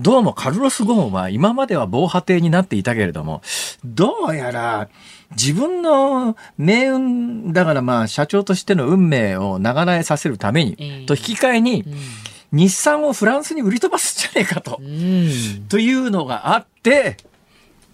[0.00, 3.42] どうもカルロス・ゴーンは今までは防波堤になっていたけれども、
[3.84, 4.88] どうやら
[5.36, 11.84] 自分の命運、だからまあ社長としての運命を長らえさせるために、と引き換えに、
[12.52, 14.80] 日産をフランスに売り飛ばすんじゃねえかと、
[15.68, 17.16] というのがあって、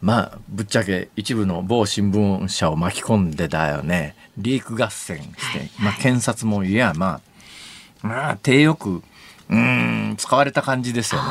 [0.01, 4.15] まあ、ぶっちゃけ一部の某新聞社を巻き込んでだよね。
[4.37, 7.21] リーク合戦して、まあ、検察もいや、ま
[8.03, 9.03] あ、まあ、手よく、
[9.49, 11.29] うん、使われた感じですよね。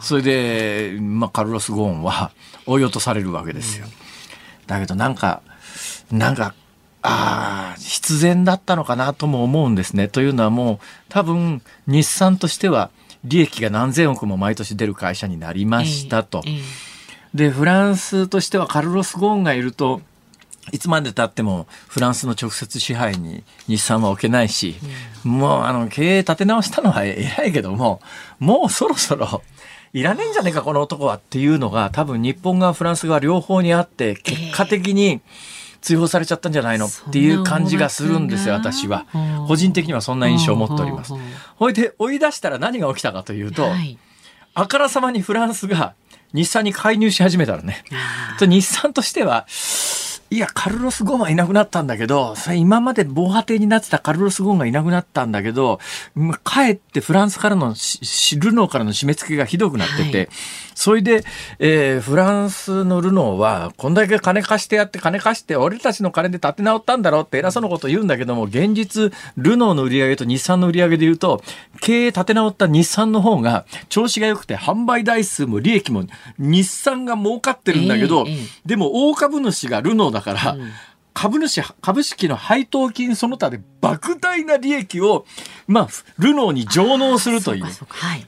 [0.00, 2.32] それで、まあ、カルロス・ゴーンは
[2.66, 3.86] 追い落とされるわけですよ。
[4.66, 5.42] だけどなんか、
[6.10, 6.54] なんか、
[7.02, 10.08] ああ、必然だったのかなとも思うんですね。
[10.08, 10.78] というのはもう、
[11.08, 12.90] 多分、日産としては、
[13.24, 16.42] 利益が何千億も毎年出る会社になりましたと。
[17.34, 20.00] で、フランスとしてはカルロス・ゴーンがいると、
[20.72, 24.76] いつまでたってもフランスの直接支配に日産は置けないし、
[25.24, 28.00] うん、もうあの経営立て直したのは偉いけども、
[28.38, 29.42] もうそろそろ
[29.92, 35.20] いらねえんじゃねえか、この男はっていうのが多分日本側、フランス側両方にあって、結果的に
[35.80, 36.86] 追放されちゃったんじゃないの？
[36.86, 39.06] っていう感じがするんですよ、私は。
[39.48, 41.12] 個人的にはそんな印象を持っております。
[41.56, 43.98] ほいで、追い出したら何が起きたかというと、はい、
[44.54, 45.94] あからさまにフランスが
[46.32, 47.84] 日産に介入し始めたらね、
[48.38, 49.46] と日産としては、
[50.32, 55.80] いや、カルロス・ゴーンはいなくなったんだけど、それ今まで防波堤になってたカルロス・ゴーンがいなくなったんだけど、
[56.44, 60.28] かえってフランスからの、ルノーからの締め付けがひどくなってて、はい、
[60.80, 61.24] それで、
[61.58, 71.42] えー、フランスのルノーは、こんだけ金貸してやって、金貸して、俺たちの金で立て直ったんだろうって偉そうなこと言うんだけども、現実、ルノーの売り上げと日産の売り上げで言うと、
[71.82, 76.04] 経営立て直った日産の方が調子が良くて、販売台数も利益も
[76.38, 80.70] 日産が儲かってるんだけど、えーえー、でも大株主がルノーだから、うん
[81.14, 85.26] 株主、株式の配当金その他で莫大な利益を、
[85.66, 85.88] まあ、
[86.18, 87.64] ルノーに上納するという。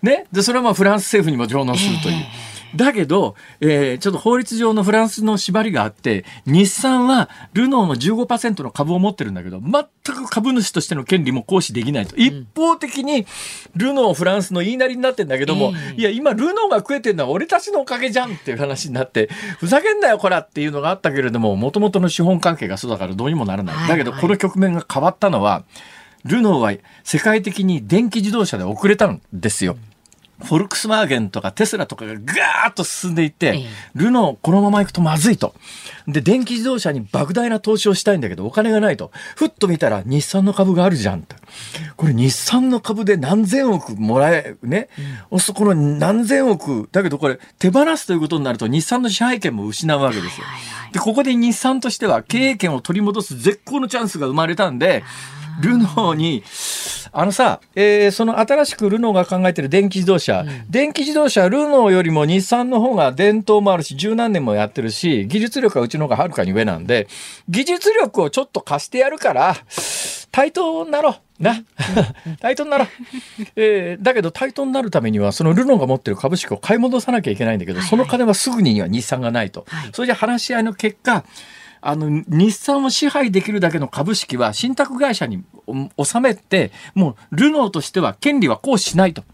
[0.03, 0.27] ね。
[0.33, 2.15] で、それはまあフランス政府にも上納するという。
[2.15, 12.17] えーだけど、えー、ちょっと法律上のフランスの縛りがあって、日産はルノーの15%の株を持ってるんだけど、全く株主としての権利も行使できないと。
[12.17, 13.27] 一方的に、
[13.77, 23.89] ルノーフランスの言いなりになってんだけども、えー、いや、今ルノーが食えてるのは俺たちのおかげじゃんっていう話になって、ふざけんなよ、こらっていうのがあったけれども、もともとの資本関係がそうだからどうにもならない。
[23.89, 25.65] だけど、この局面が変わったのは、
[26.25, 26.73] ルノーは
[27.05, 29.77] 世界的に電気自動車で遅れたんですよ。
[30.45, 33.65] フォルクスワーゲンとかテスラとかがガーッと進んでいって、
[33.95, 35.55] ルノーこのまま行くとまずいと。
[36.07, 39.13] で、電気自動車に莫大な投資をしたいんだけど、お金がないと。
[39.37, 41.37] ふっと見たら日産の株があるじゃんと。
[41.97, 44.89] これ日産の株で何千億もらえ、ね？
[45.31, 50.47] うん、そこの何千億、だけどこれ手放すということになると日産の支配権も失うわけですよ。
[50.93, 55.05] で、ここで日産としては経営権を取り戻す絶好のチャンスが生まれたんで、
[55.61, 56.43] ルノーに、
[57.13, 67.09] あのさ、えー、その新しくルノーが考えてる電気自動車、うん、電気自動車、ルノーよりも日産の方が伝統もあるし、十何年もやってるし、技術力はうちの方がはるかに上なんで、
[67.49, 69.57] 技術力をちょっと貸してやるから、
[70.31, 71.43] 対等になろう。
[71.43, 71.63] な。
[72.41, 72.89] 対等になろう。
[73.57, 79.67] えー、だけど対等になるためには、そのルノーが持ってる株式を買い戻さなきゃいけないんだけど、はいはい、その金はすぐには日産がないと。
[79.69, 81.25] はい、それじゃ話し合いの結果、
[81.83, 85.45] あの、日産を支配できるだけの株式は信託会社に
[86.03, 89.25] 収めて、もうルノーとしては権利は行使しないと。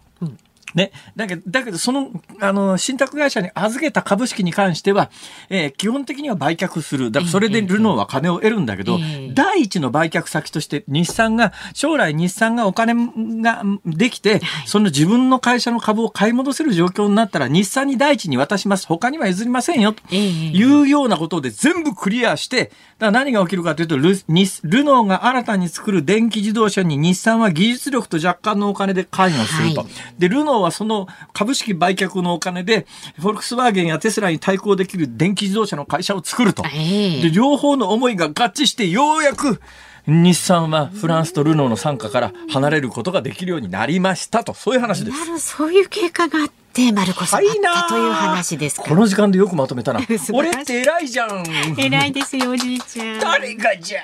[0.74, 0.92] ね。
[1.16, 2.10] だけど、だけど、その、
[2.40, 5.10] あの、信託会社に預けた株式に関しては、
[5.48, 7.10] えー、基本的には売却する。
[7.10, 12.94] だからそれでルノーは金を得るんだけど、えー、第一の売却先として日産が、将来日産がお金
[13.42, 18.86] ができて、その自分の会社の株を買い戻せる状況になったら、日産に第一に渡します。
[18.86, 19.92] 他には譲りませんよ。
[19.92, 29.82] というようなことで全部クリアして、だ何が起きるかというとル、ルノーが新たに作る電気自動車に日産は技術力と若干のお金で関与すると。
[29.82, 32.86] はい、で、ルノーはその株式売却のお金で、
[33.18, 36.62] フォルクスワーゲンやテスラに対抗できる電気自動車の会社を作ると。
[36.62, 39.60] で、両方の思いが合致して、ようやく、
[40.08, 45.38] 日産はフランスとルノーの傘下から離れることができるようになりましたと、そういう話です。
[45.38, 50.00] そういう経過があって、マルコスあったという話ですこの時間でよくまとめたな。
[50.32, 51.44] 俺って偉いじゃん。
[51.76, 53.20] 偉いですよ、おじいちゃん。
[53.20, 54.00] 誰がじゃ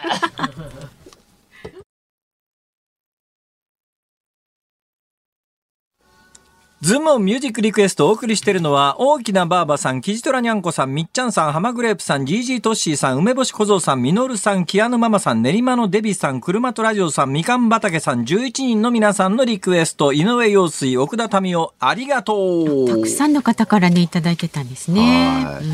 [6.85, 22.87] ズームオンミュージックリクエストをお送りしているのは、大きなばあばさん、キジトラニャンコさん、みっちゃんさん、浜グレープさん、ジージートッシーさん、梅干し小僧さん、みのるさん、キアヌママさん、練馬のデビさん、車とラジオさん、みかん畑さん、11人の皆さんのリクエスト、井上陽水、奥田民生、ありがとう。
[22.87, 25.43] たくさんの方からね、いただいてたんですね。
[25.43, 25.65] はい。
[25.65, 25.73] うん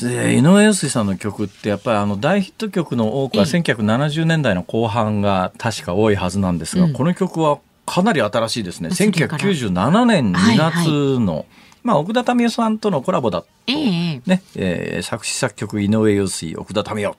[0.00, 8.88] 井上陽水さんの曲ってやっぱりあの大ヒット曲の多くは1970年代の後半が確か多いはずなんですが、この曲はかなり新しいですね。
[8.90, 11.46] 1997年2月の、はいはい、
[11.82, 17.16] まあ、奥田民生さんとのコラボだと、えー、ね、えー、作詞作曲井上陽水、奥田民生。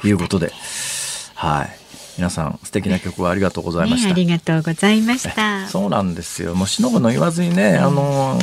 [0.00, 0.52] ということで、
[1.34, 1.87] はい。
[2.18, 5.68] 皆さん素敵な曲をありがとうございました、ね、ありがとうございました。
[5.68, 6.56] そうなんですよ。
[6.56, 8.38] もうしのぶの言わずにね、うん、あの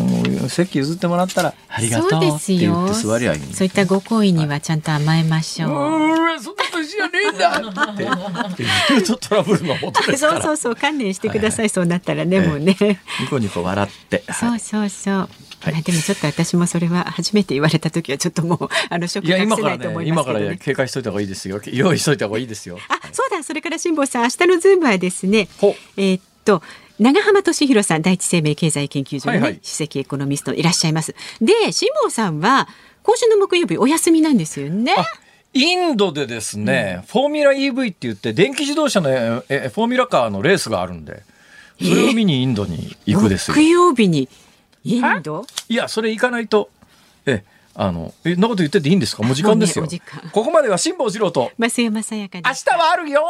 [0.47, 7.83] 席譲ってもらったらありがとうって言って座りゃいいそういったご好意にはちゃんと甘えましょう、はい、そんな年じゃねえんだ
[8.49, 8.65] って。
[8.89, 12.77] 言うとトラブルの元ですそうそうそう観念してください、はいはい、そうなったらね、もうね。
[13.19, 15.29] ニコニコ笑って、そうそうそう
[15.61, 22.77] はい、でもちょっと私もそれは初めて言われた時はちょっともうあのショック隠せないと思いますけど、ね、今からね、警戒しといた方がいいですよ用意しといた方がいいですよ。
[22.87, 25.47] あ、そうだそれから辛坊さん明日のズームはですね
[25.97, 26.61] えー、っと
[26.99, 31.15] 永濱利廣さん第一生命経済研究所の、ね、はいはい、首席エコノミストいらっしゃいます。
[31.41, 32.67] で辛坊さんは
[33.03, 34.95] 今週の木曜日お休みなんですよね。
[35.53, 41.23] インドでですね、うん、フォーミュラ EV って言って電気自動車のえフォーミュラカーのレースがあるんで
[41.81, 43.55] それを見にインドに行くですよ。
[43.55, 44.29] 木曜日に
[44.85, 45.45] インド？
[45.67, 46.69] いやそれ行かないと。
[47.25, 49.23] えあのえなこと言ってていいんですか？
[49.23, 51.51] もう時間ですよ、ね、ここまでは辛坊治郎と。
[51.57, 53.21] 増山さやか明日はあるよ